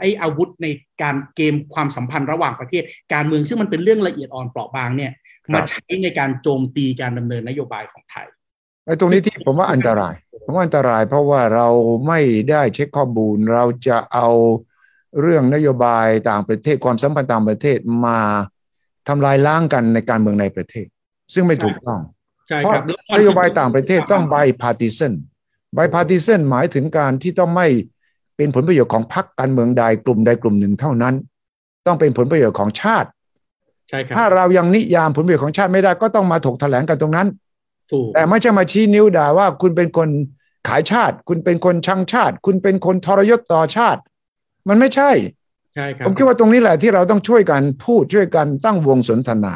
[0.00, 0.66] ไอ้อาวุธใน
[1.02, 2.82] การเกมความสัมพันธ์ระหว่างประเทศ
[3.12, 5.12] การเมืองซึ่งมันเป็นเรื่องละเอียดอ่อนเปราะบางเนี่ย
[5.54, 8.26] มาใช้ในการโจมตีการดำเนินนโยบายของไทย
[8.84, 10.14] ไอ้ตรงนี้ที่ผมว่าอันตราย
[10.44, 11.68] ผมว่าอันตรายเพราะว่าเรา
[12.06, 12.20] ไม่
[12.50, 14.28] ได้เช็คข้อมูลเราจะเอา
[15.20, 18.20] เรื่องนโยบายต่างประเทศความสัมพันธ์ต่างประเทศมา
[19.08, 20.86] ทำลายล้างกันในการเมืองในประเทศ
[21.34, 22.00] ซึ่งไม่ถูกต้อง
[22.48, 22.84] ใช่เพราะครับ
[23.16, 25.12] นโยบายต่างประเทศต้อง by partisan
[25.76, 27.68] by partisan หมายถึงการที่ต้องไม่
[28.36, 31.14] เป็นผลประโยชน์ของพรรคการเมืองใดกลุ่มใดกลุ่มหนึ่งเท่านั้น
[31.86, 33.08] ต้องเป็นผลประโยชน์ของชาติ
[33.88, 37.28] ใช่ครับถ้าเรายังนิยามผลประโยชน์ของชาติไม่ได้ก็ต้องมาถกแถลงกันตรงนั้น
[37.92, 40.08] ถูกแต่ไม่ใช่มาชี้นิ้วด่าว่าคุณเป็นคน
[40.68, 44.00] ขายชาติ คุณเป็นคนชังชาติ คุณเป็นคนทรยศต่อชาติ
[44.68, 45.10] มันไม่ใช่
[45.74, 49.54] ใช่ครับผมคิดว่าตรงนี้แหละที่เราต้องช่วยกันพูดช่วยกันตั้งวงสนทนา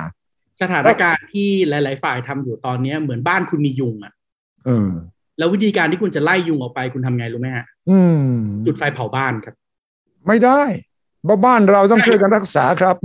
[0.60, 4.12] สถานการณ์ที่หลาย ๆ ฝ่ายทำอยู่ตอนเนี้ยเหมือนบ้านคุณมียุงอะ
[4.66, 4.90] เออ
[5.40, 8.24] แล้ววิธีการที่คุณจะไล่ยุงออกไปคุณทำไงรู้ไหมฮะอืม
[8.66, 9.54] จุดไฟเผาบ้านครับ
[10.26, 10.60] ไม่ได้
[11.28, 12.96] บ้าบ้านเราต้องช่วยกันรักษาครับ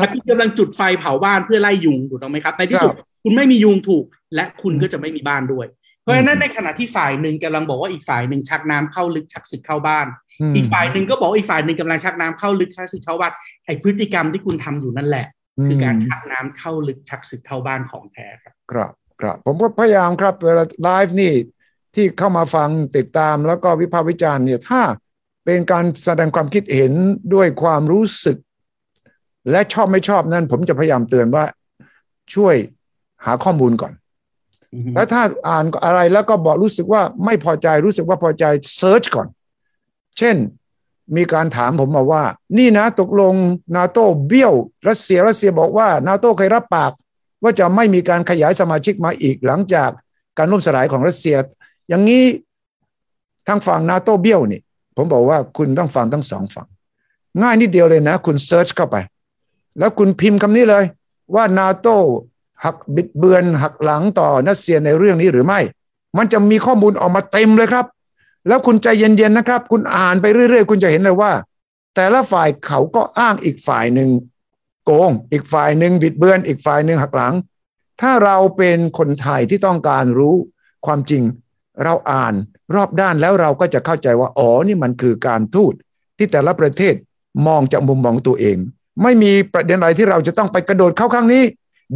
[0.02, 4.04] ล้วคุณกำลังจุดไฟเผาบ้านเพื่อไล่ยุงถูกต้องไหมครับในที่สุดครับคุณไม่มียุงถูก
[4.34, 5.66] และคุณก็จะไม่มีบ้านด้วย
[6.02, 10.06] เพราะฉะนั้นในขณะที่ฝ่ายหนึ่งกำลังบอกว่าอีกฝ่ายหนึ่งชักน้ำเข้าลึกชักศึกเข้าบ้าน
[10.50, 13.32] มอีกฝ่ายหนึ่งก็บอกว่าอีกฝ่ายหนึ่งกำลังชักน้ำเข้าลึกชักศึกเข้าบ้าน
[13.66, 15.26] ไอพฤติกรรมที่คุณทำอยู่นั่นแหละ
[15.66, 21.32] คือการชักน้ำเข้าลึกชักศึกเข้าบ้านของแท้ครับครับ ครับผมก็พยายามครับเวลาไลฟ์นี่
[21.94, 24.82] ที่เข้ามาฟังติดตามแล้วก็วิพากษ์วิจารณ์เนี่ยถ้า
[25.44, 26.92] เป็นการแสดงความคิดเห็น
[27.34, 28.38] ด้วยความรู้สึก
[29.50, 31.44] และชอบไม่ชอบนั้น ผมจะพยายามเตือนว่า
[32.34, 32.54] ช่วย
[33.24, 33.92] หาข้อมูลก่อน
[34.74, 38.44] อือฮึแล้วถ้าอ่านอะไรแล้วก็บอกรู้สึกว่าไม่พอใจรู้สึกว่าพอใจ
[38.76, 39.28] เซิร์ชก่อน
[40.18, 40.36] เช่น
[41.16, 42.24] มีการถามผมมาว่า
[42.58, 43.34] นี่นะตกลง
[43.76, 44.54] นาโต้เบี้ยว
[44.88, 46.92] รัสเซียรัสเซียบอกว่านาโต้เคยรับปาก
[47.44, 49.90] ว่าจะไม่มีการขยายสมาชิกมาอีกหลังจาก
[50.38, 51.36] การล่มสลายของรัสเซีย
[51.88, 52.24] อย่างนี้
[53.46, 54.60] ทางฝั่งนาโต้เบี้ยวนี่
[54.96, 56.68] ผมบอกว่าคุณต้องฟังทั้งสองฝั่ง
[57.42, 58.96] ง่ายนิดเดียวเลยนะ คุณ search เข้าไป
[59.78, 60.84] แล้วคุณพิมพ์คำนี้เลย
[61.34, 61.96] ว่านาโต้
[62.64, 65.60] หักบิดเบือนหักหลังต่อรัสเซียในเรื่องนี้หรือไม่
[66.16, 67.86] มันจะมีข้อมูลออกมาเต็มเลยครับ
[68.48, 71.32] แล้วคุณใจเย็นๆนะครับ คุณอ่านไปเรื่อย ๆ คุณจะเห็นเลยว่า
[71.94, 74.08] แต่ละฝ่ายเขาก็อ้างอีกฝ่ายหนึ่ง
[74.84, 77.34] โกง อีกฝ่ายหนึ่งบิดเบือน อีกฝ่ายหนึ่งหักหลัง
[78.00, 80.34] ถ้าเราเป็นคนไทยที่ต้องการรู้
[80.86, 81.22] ความจริง
[81.84, 82.34] เราอ่าน
[82.74, 85.74] รอบด้านแล้วเราก็จะเข้าใจว่าอ๋อนี่มันคือการทูต
[86.18, 86.94] ที่แต่ละประเทศ
[87.46, 88.56] มองจากมุมมองตัวเอง
[89.02, 91.44] ไม่มีประเด็นอะไรที่เราจะต้องไปกระโดดเข้าข้างนี้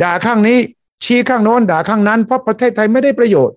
[0.03, 0.59] ด่าข้างนี้
[1.05, 3.57] ชี้ข้างโน้นด่าข้างนั้น เพราะประเทศไทยไม่ได้ประโยชน์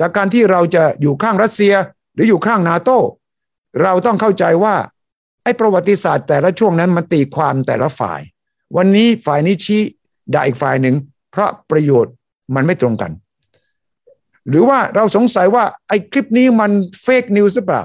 [0.00, 1.74] จากการที่เราจะอยู่ข้างรัสเซีย
[2.14, 2.98] หรืออยู่ข้างนาโต้
[3.82, 4.74] เราต้องเข้าใจว่า
[5.44, 8.20] ไอ้ประวัติศาสตร์แต่ละช่วงนั้นมันตีความแต่ละฝ่าย
[8.76, 9.80] วันนี้ฝ่ายนี้ชี้
[10.34, 10.94] ด่าอีกฝ่ายหนึ่ง
[11.30, 12.12] เพราะประโยชน์
[12.54, 13.10] มันไม่ตรงกัน
[14.48, 16.70] หรือว่าเราสงสัยว่าไอ้คลิปนี้มัน
[17.02, 17.84] fake news หรือเปล่า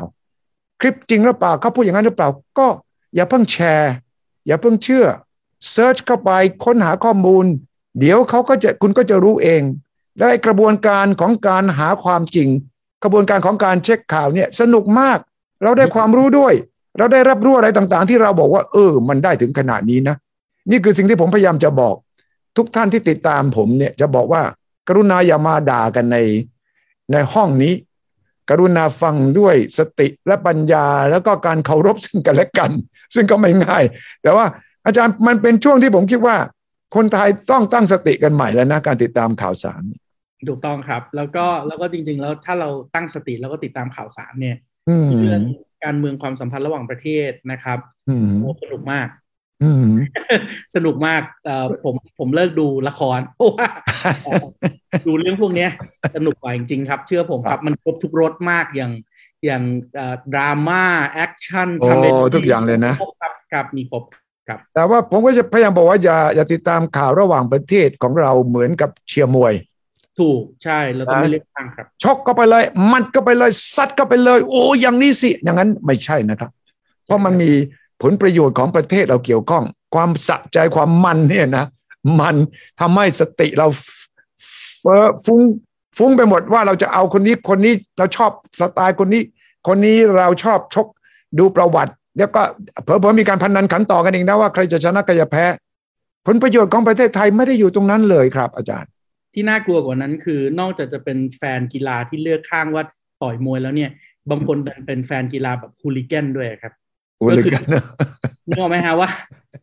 [0.81, 2.29] คลิปจริงหรือเปล่าเขาพูดอย่างนั้นหรือเปล่า
[2.59, 2.67] ก็
[3.15, 3.93] อย่าเพิ่งแชร์
[4.47, 5.05] อย่าเพิ่งเชื่อ
[5.71, 6.31] search เข้าไป
[6.65, 7.45] ค้นหาข้อมูล
[7.99, 9.61] เดี๋ยวเขาก็จะคุณก็จะรู้เอง
[10.17, 12.49] แล้วไอ้กระบวนการของการหาความจริง
[13.03, 15.19] กระบวนการของการเช็คข่าวเนี่ยสนุกมาก
[15.63, 16.53] เราได้ความรู้ด้วย
[16.97, 20.15] เราได้รับรู้อะไรต่างๆ ที่เราบอกว่า เออ มันได้ถึงขนาดนี้นะ
[20.69, 21.95] นี่คือสิ่งที่ผมพยายามจะบอก
[22.57, 24.41] ทุกท่านที่ติดตามผมเนี่ยจะบอกว่า
[24.87, 26.17] กรุณาอย่ามาด่ากันใน
[27.11, 27.73] ในห้องนี้
[28.49, 32.71] กรุณาฟังด้วยสติและปัญญาแล้วก็การเคารพซึ่งกันและกัน
[33.15, 33.83] ซึ่งก็ไม่ง่าย
[34.23, 34.45] แต่ว่า
[34.85, 36.37] อาจารย์มันเป็นช่วงที่ผมคิดว่า
[36.95, 39.83] คนไทยต้องตั้งสติกันใหม่แล้วนะการติดตามข่าวสาร
[40.49, 44.57] ถูกต้องครับ แล้วก็แล้วก็จริง ๆ แล้วถ้าเราตั้งสติแล้วก็ติดตามข่าวสารเนี่ย
[44.89, 45.43] อืมเรื่อง
[45.85, 49.26] การเมืองความสัมพันธ์ระหว่างประเทศนะครับอืมโอ้สนุกมากอืม
[50.75, 53.67] สนุกมากเอ่อผมผมเลิกดูละครเพราะว่า
[54.25, 54.45] เอ่อ
[55.07, 55.69] ดูเรื่องพวกเนี้ย
[56.15, 58.91] สนุกกว่าจริงๆครับ เชื่อผมครับ มันครบทุกรสมากอย่าง
[59.45, 59.63] อย่าง
[59.95, 64.03] เอ่อ drama action โอ้ comedy ทุกอย่างเลยนะครบครับครับมีครบ
[64.47, 69.53] ครับ แต่ว่าผมก็จะพยายามบอกว่าอย่าอย่าติดตามข่าวระหว่างประเทศของเราเหมือนกับเชียร์มวย
[70.19, 76.51] ถูกใช่เราต้องนะไม่เลือกข้างครับชกก็ไปเลย หมัดก็ไปเลยซัดก็ไปเลย โอ้อย่างนี้สิอย่างนั้นไม่ใช่นะครับ
[77.05, 77.51] เพราะมันมี
[78.01, 79.63] ผลประโยชน์ของประเทศเราเกี่ยวข้อง
[79.95, 81.65] ความสะใจความมันเนี่ยนะ
[82.19, 82.35] มัน
[82.79, 83.67] ทำให้สติเรา
[84.81, 85.41] เฟ้อฟุ้ง
[85.97, 89.23] ฟุ้งไปหมดว่าเราจะเอาคนนี้คนนี้เราชอบสไตล์คนนี้
[89.67, 90.87] คนนี้เราชอบชก
[91.39, 92.41] ดูประวัติ แล้วก็
[92.83, 95.45] เผลอๆมีการพนนันขันต่อกันเองนะว่าใครจะชนะใครจะแพ้
[96.27, 98.91] ผลประโยชน์ของประเทศไทยไม่ได้อยู่ตรงนั้นเลยครับ อาจารย์
[99.33, 102.83] ที่น่ากลัวกว่านั้นคือนอกจากจะเป็นแฟนกีฬาที่เลือกข้างว่า
[103.21, 103.91] ต่อยมวยแล้วเนี่ย
[104.29, 106.73] บางคนเป็นแฟนกีฬาแบบฮูลิแกนด้วยครับ
[107.53, 107.83] กันนะ
[108.47, 109.09] นึกออกไหมฮะว่า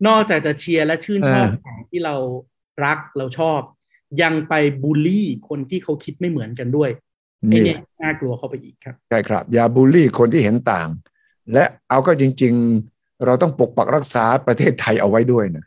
[0.07, 2.15] นอกจากจะเชียร์และชื่นชอบเออของที่เรา
[2.85, 3.61] รักเราชอบ
[4.23, 6.91] ยังไปบูลลี่คนที่เขาคิดไม่เหมือนกันด้วย
[7.51, 10.89] ไอ้นี่เนี่ยน่ากลัวเข้าไปอีกครับใช่ครับ อย่าบูลลี่คนที่เห็นต่าง
[11.53, 12.55] และเอาก็จริง
[12.89, 15.65] ๆ เราต้องปกปักรักษาประเทศไทยเอาไว้ด้วยนะ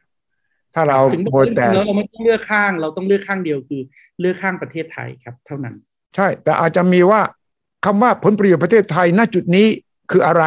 [0.73, 3.81] ถ้าเราถึงโมแต่แล้วเราไม่ต้องเลือกข้าง เราต้องเลือกข้างเดียวคือ
[4.19, 5.75] เลือกข้างประเทศไทยครับ เท่านั้น
[6.15, 7.21] ใช่ แต่อาจจะมีว่า
[7.85, 9.67] คำว่าผลประโยชน์ประเทศไทยณจุดนี้
[10.11, 10.43] คืออะไร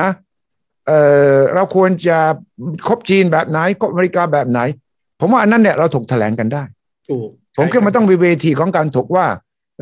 [0.00, 0.08] นะ
[0.86, 0.92] เอ
[1.36, 2.18] เราควรจะ
[2.86, 4.60] คบจีนแบบไหนคบอเมริกาแบบไหน
[5.20, 6.62] ผมว่าอันนั้นเนี่ยเราถกแถลงกันได้
[7.08, 9.26] ถูกผมคิดว่ามันต้องมีเวทีของการถกว่า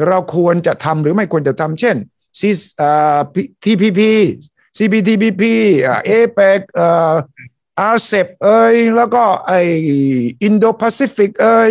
[0.08, 1.96] เราควรจะทำหรือไม่ควรจะทำเช่น
[2.40, 5.54] CTPP CPTPP
[6.06, 6.60] เอเปก
[7.80, 9.52] RCEP เอ้ยแล้วก็ไอ
[10.42, 11.70] Indo-Pacific เอ้ย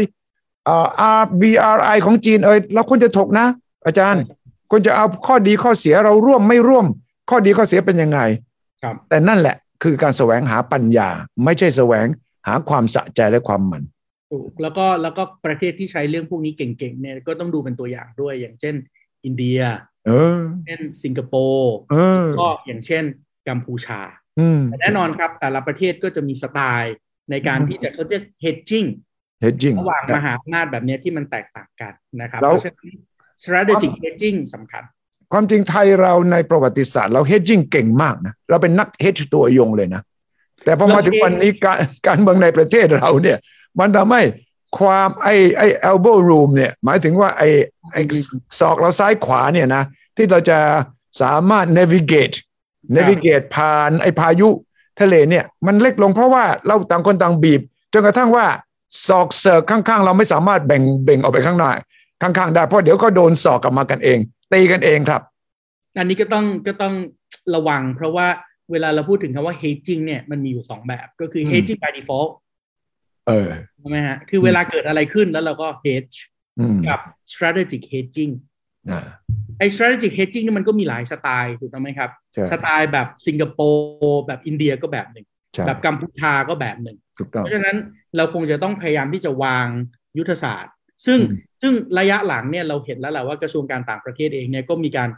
[1.01, 3.47] R BRI ของจีนเอ้ยเราควรจะถกนะ
[3.86, 4.23] อาจารย์
[4.71, 6.86] ควรจะเอาข้อดีข้อเสียเราร่วมไม่ร่วม
[7.30, 8.49] ข้อดีข้อเสียเป็นยังไงครับ
[9.09, 11.09] แต่นั่นแหละคือการแสวงหาปัญญา
[11.43, 12.07] ไม่ใช่แสวง
[12.47, 13.84] หาความสะใจและความมัน
[14.32, 18.75] ถูกแล้วก็แล้วก็ประเทศที่ใช้เรื่องพวกนี้เก่งๆเนี่ยก็ต้องดูเป็นตัวอย่างด้วยอย่างเช่น
[19.25, 19.59] อินเดีย
[20.07, 23.03] เออเช่นสิงคโปร์เออก็อย่างเช่น
[23.49, 24.01] กัมพูชา
[24.39, 26.95] อืมแต่แน่นอนครับ แต่ละประเทศก็จะมีสไตล์
[27.32, 28.88] ในการที่จะเขาเรียก hedging
[29.41, 32.89] เฮ็ดจริงระหว่างมหาอำนาจแบบเนี้ยที่มันแตกต่างกันนะครับแล้เพวราะฉะนั้น
[33.43, 34.84] strategic hedging สำคัญ
[35.32, 40.01] ความจริงไทยเราในประวัติศาสตร์ เราเฮดจิ้งเก่งมากนะเราเป็นนักเฮดตัวยงเลยนะ
[40.63, 41.77] แต่พอมาถึงวันนี้การ
[42.07, 43.38] การเมืองในประเทศเราเนี่ย
[43.80, 44.21] มันทำให้
[44.80, 45.27] ความไอ
[45.57, 47.43] ไอ elbow room เนี่ย หมายถึงว่าไอ
[47.93, 47.97] ไอ
[48.59, 49.84] ศอกเราซ้ายขวาเนี่ยนะ
[50.17, 50.59] ที่เราจะ
[51.21, 52.36] สามารถ navigate
[52.95, 54.49] navigate ผ่านไอพายุ
[54.99, 57.61] ทะเลเนี่ย มันเล็กลงเพราะว่าเราต่างคนต่างบีบ
[57.93, 58.45] จนกระทั่งว่า
[59.07, 61.71] ศอกเสิร์กข้างๆ เราไม่สามารถแบ่งเบ่งออกไปข้างหน้า
[62.21, 64.19] ข้างๆ ได้เพราะเดี๋ยวก็โดนศอกกลับมากันเอง
[64.54, 65.22] ตีกันเองครับ
[65.97, 66.93] อันนี้ก็ต้องก็ต้อง
[67.56, 68.28] ระวัง เพราะว่า
[68.72, 72.32] เวลาเราพูดถึงคำว่า hedging เนี่ยมันมีอยู่สองแบบ ก็คือม hedging by default
[73.28, 76.16] เออใช่ไหมฮะ คือเวลาเกิดอะไรขึ้นแล้วเราก็ hedge
[76.60, 77.00] อืมกับ
[77.34, 78.34] strategic hedging
[78.91, 79.02] อ่า
[79.60, 87.78] ไอ้ strategic hedging นี่มันก็มีหลายสไตล์ถูกต้องไหมครับใช่สไตล์แบบสิงคโปร์แบบอินเดียก็แบบหนึ่งใช่แบบกัมพูชาก็แบบหนึ่งถูกต้องเพราะฉะนั้น
[88.16, 89.68] เราคงจะต้องพยายามที่จะวาง
[90.18, 90.74] ยุทธศาสตร์
[91.06, 95.10] ซึ่งอืมซึ่งระยะหลังเนี่ยเราเห็นแล้วแหละว่ากระทรวงการต่างประเทศเองเนี่ยก็มีการ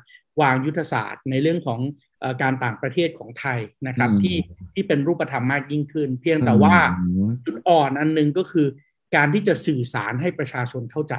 [0.42, 1.80] วางยุทธศาสตร์ในเรื่องของ
[2.20, 4.38] เออการต่างประเทศของไทยนะครับอืมที่
[4.74, 8.68] ที่เป็นรูปธรรมมากยิ่งขึ้น เพียงแต่ว่าอืมจุดอ่อนอันหนึงก็คือ
[9.16, 11.16] การที่จะสื่อสารให้ประชาชนเข้าใจ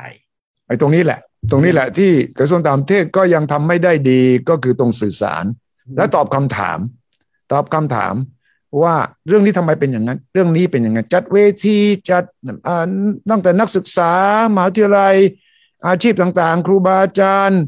[0.67, 5.45] ไอ้ตรงนี้แหละ ตรงนี้แหละที่กระทรวงต่างประเทศก็ยังทำไม่ได้ดีก็คือตรงสื่อสาร
[5.97, 6.79] และตอบคำถาม
[7.53, 8.15] ตอบคำถาม
[8.83, 8.95] ว่า
[9.29, 11.79] เรื่องนี้ทำไมเป็นอย่างนั้น เรื่องนี้เป็นอย่างนั้น จัดเวที
[12.11, 12.25] จัด
[12.69, 12.87] อ่า
[13.31, 14.13] ตั้งแต่นักศึกษา
[14.55, 15.17] มหาวิทยาลัย
[15.87, 17.63] อาชีพต่างๆ ครูบาอาจารย์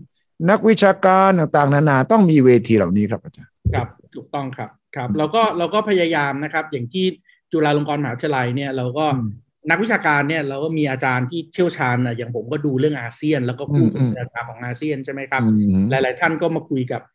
[0.50, 7.06] นักวิชาการต่างๆ นานาต้องมีเวทีเหล่านี้ครับอาจารย์ครับถูกต้องครับครับเราก็เราก็พยายามนะครับ อย่างที่
[7.52, 9.30] จุฬาลงกรณ์มหาวิทยาลัยเนี่ยเราก็อืม
[9.70, 17.12] นักวิชาการเนี่ยเราก็มีอาจารย์ที่เชี่ยวชาญนะอย่างผมก็ดูเรื่องอาเซียน แล้วก็คู่อืมกับอาจารย์ของอาเซียนใช่ไหมครับอืหลาย ๆ ท่านก็มาคุยกับอ่า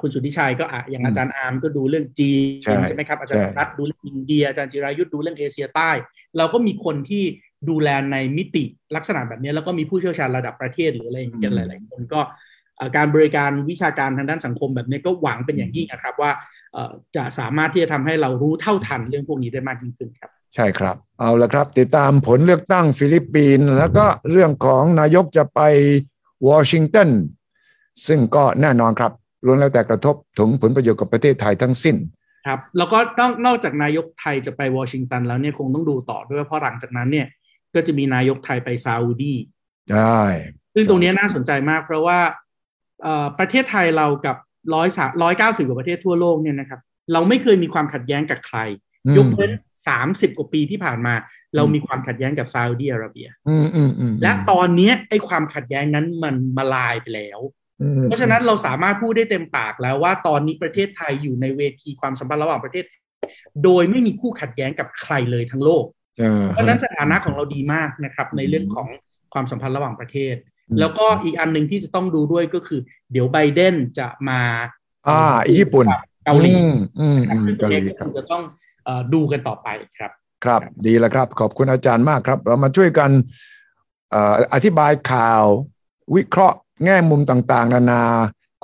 [0.00, 2.30] คุณสุทธิชัยก็อะอย่างอืมอาจารย์อาร์มก็ดูเรื่องจีน
[2.62, 5.90] ใช่ใช่ไหมครับ อาจารย์สุรัตน์ดูเรื่องอินเดียอาจารย์จิรยุทธ์ดูเรื่องเอเชียใต้
[6.38, 7.24] เราก็มีคนที่
[7.70, 8.64] ดูแลในมิติ
[8.96, 12.20] ลักษณะแบบนี้แล้วก็มีผู้เชี่ยวชาญระดับประเทศหรืออะไรอย่างเงี้ยหลาย ๆ คนก็
[12.78, 16.30] อ่าการบริการวิชาการทางด้านสังคมแบบนี้ก็หวังเป็นอย่างยิ่งนะครับว่า
[16.72, 25.60] เอ่อจะสามารถที่จะทำให้เรารู้เท่าทันเรื่องพวกนี้ได้มากยิ่งขึ้นครับ ใช่ครับ เอาละครับ ติดตามผลเลือกตั้งฟิลิปปินส์แล้วก็เรื่องของนายกจะไป
[26.48, 27.08] วอชิงตัน
[28.06, 29.12] ซึ่งก็แน่นอนครับ
[29.44, 31.96] ล้วนแล้วแต่กระทบถึงผลประโยชน์กับประเทศไทยทั้งสิ้น
[32.46, 37.26] ครับแล้วก็ต้องนอกจากนายกไทยจะไปวอชิงตันแล้วเนี่ยคงต้องดูต่อด้วยเพราะหลังจากนั้นเนี่ย
[37.74, 39.34] ก็จะมีนายกไทยไปซาอุดี
[39.92, 40.22] ได้
[40.74, 42.18] ซึ่งตรงนี้น่าสนใจมาก เพราะว่า
[43.02, 44.36] เอ่อประเทศไทยเรากับ
[44.74, 44.88] ร้อย
[45.22, 46.80] ร้อยเก้าสิบกว่าประเทศทั่วโลกเนี่ยนะครับ
[47.12, 48.58] เราไม่เคยมีความขัดแย้งกับใคร
[49.06, 49.52] อืมยกเว้น
[49.88, 51.14] สามสิบกว่าปีที่ผ่านมา
[51.56, 57.57] เรามีความขัดแย้งกับซาอุดีอาระเบียอืมอืมอืมและตอนเนี้ยไอ้ความขัดแย้งนั้นมันมาลายไปแล้วอืม
[58.04, 62.84] เพราะฉะนั้นเราสามารถพูดได้เต็มปากแล้วว่าตอนนี้ประเทศไทยอยู่ในเวทีความสัมพันธ์ระหว่างประเทศ
[63.64, 65.84] โดยไม่มีคู่ขัดแย้งกับใครเลยทั้งโลก
[66.18, 68.88] เออเพราะฉะนั้นสถานะของเราดีมากนะครับ ในเรื่องของ
[69.32, 70.34] ความสัมพันธ์ระหว่างประเทศ
[70.68, 72.80] อืมแล้วก็อีกอันหนึ่งที่จะต้องดูด้วยก็คือ
[73.12, 74.40] เดี๋ยวไบเดนจะมา
[75.08, 75.20] อ่า
[75.58, 75.86] ญี่ปุ่น
[76.24, 78.42] เกาหลีอืมอืมนะครัอืบมซึ่งตรเกางหนี้ลีก็ครับคงจะต้อง
[78.84, 79.68] เอ่อดูกันต่อไป
[79.98, 80.12] ครับ
[80.44, 83.10] ครับดีแล้วครับ ขอบคุณอาจารย์มากครับ เรามาช่วยกัน
[84.10, 85.44] เอ่ออธิบายข่าว
[86.16, 88.02] วิเคราะห์ แง่มุมต่างๆ นานา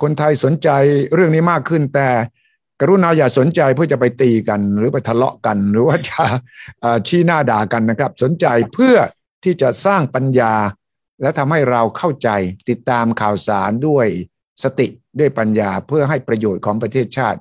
[0.01, 0.69] คนไทยสนใจ
[1.13, 2.09] เรื่องนี้มากขึ้น แต่
[2.81, 6.23] กรุณาอย่าสนใจเพื่อจะไปตีกัน หรือไปทะเลาะกัน หรือว่าจะ
[7.07, 8.95] ชี้หน้าด่ากันนะครับ สนใจเพื่อ
[9.43, 10.53] ที่จะสร้างปัญญา
[11.21, 12.29] และทำให้เราเข้าใจ
[12.69, 14.07] ติดตามข่าวสารด้วย
[14.63, 14.87] สติ
[15.19, 17.39] ด้วยปัญญาเพื่อให้ประโยชน์ของประเทศชาติ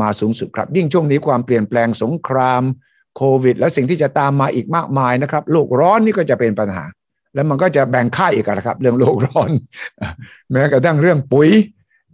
[0.00, 2.62] มาสูงสุดครับ ยิ่งช่วงนี้ความเปลี่ยนแปลงสงคราม
[3.16, 6.84] โควิด และสิ่งที่จะตามมาอีกมากมายนะครับ โลกร้อนนี่ก็จะเป็นปัญหา
[7.34, 9.50] แล้วมันก็จะแบ่งค่ายอีกนะครับ เรื่องโลกร้อน
[10.50, 11.48] แม้กระทั่งเรื่องปุ๋ย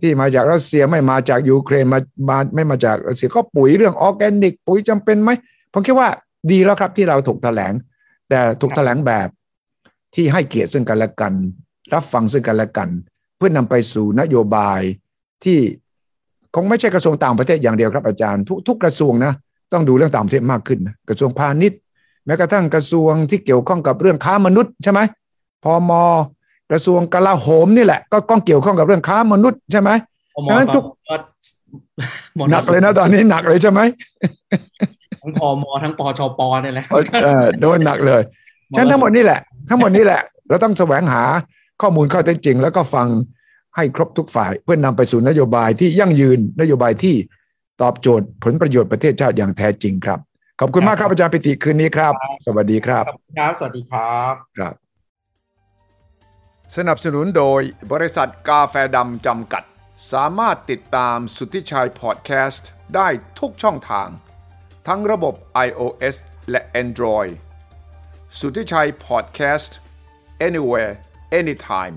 [0.00, 1.98] ที่มาจากรัสเซียไม่มาจากยูเครนมา
[2.28, 5.30] มาไม่มาจากรัสเซียก็ปุ๋ยเรื่องออร์แกนิก ปุ๋ยจำเป็นไหม
[5.72, 6.08] ผมคิดว่า
[6.50, 7.72] ดีแล้วครับที่เราถูกแถลง
[8.28, 9.28] แต่ถูกแถลงแบบ
[10.14, 11.34] ที่ให้เกียรติซึ่งกันและกัน
[11.94, 12.88] รับฟังซึ่งกันและกัน
[13.36, 14.80] เพื่อนนำไปสู่นโยบาย
[15.44, 15.58] ที่
[16.54, 19.32] คงไม่ใช่กระทรวงต่างประเทศอย่างเดียวครับอาจารย์ ทุกทุกกระทรวงนะ
[19.72, 21.78] ต้องดูเรื่องต่างประเทศมากขึ้นนะกระทรวงพาณิชย์
[22.26, 25.00] แม้กระทั่งกระทรวงที่เกี่ยวข้องกับเรื่องค้ามนุษย์ใช่ไหม
[25.64, 25.92] พอม
[26.70, 29.90] กระทรวงกลาโหมนี่แหละ ก็ต้องเกี่ยวข้องกับเรื่องค้ามนุษย์ใช่ไหม
[30.34, 31.16] พมดังนั้นทุกก็
[32.52, 33.80] หนักเลยนะตอนนี้หนักเลยใช่ไหม
[35.22, 36.84] ทั้งพมทั้งปชปเนี่ยแหละ
[37.24, 38.22] เออโดนหนักเลย
[38.76, 41.22] ฉะนันทั้งหมดนี่แหละ ทั้งหมดนี่แหละเราต้องแสวงหา
[41.80, 43.06] ข้อมูลข้อเท็จจริง แล้วก็ฟัง
[43.76, 47.14] ให้ครบทุกฝ่ายเพื่อนนำไปสู่นโยบายที่ยั่งยืนนโยบายที่
[47.82, 50.20] ตอบโจทย์ผลประโยชน์ประเทศชาติอย่างแท้จริงครับ
[50.62, 52.12] ขอบคุณมากครับอาจารย์ปิติคืนนี้ครับ
[52.46, 53.04] สวัสดีครับ
[53.38, 54.74] ครับสวัสดีครับครับ
[56.76, 57.60] สนับสนุนโดย
[57.92, 59.64] บริษัทกาแฟดำจำกัด
[60.12, 63.08] สามารถติดตามสุทธิชัยพอดแคสต์ได้
[63.38, 64.08] ทุกช่องทาง
[64.86, 65.34] ทั้งระบบ
[65.66, 66.16] iOS
[66.50, 67.32] และ Android
[68.38, 69.76] สุทธิชัยพอดแคสต์
[70.46, 70.92] anywhere
[71.40, 71.94] anytime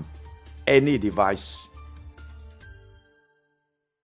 [0.76, 1.48] any device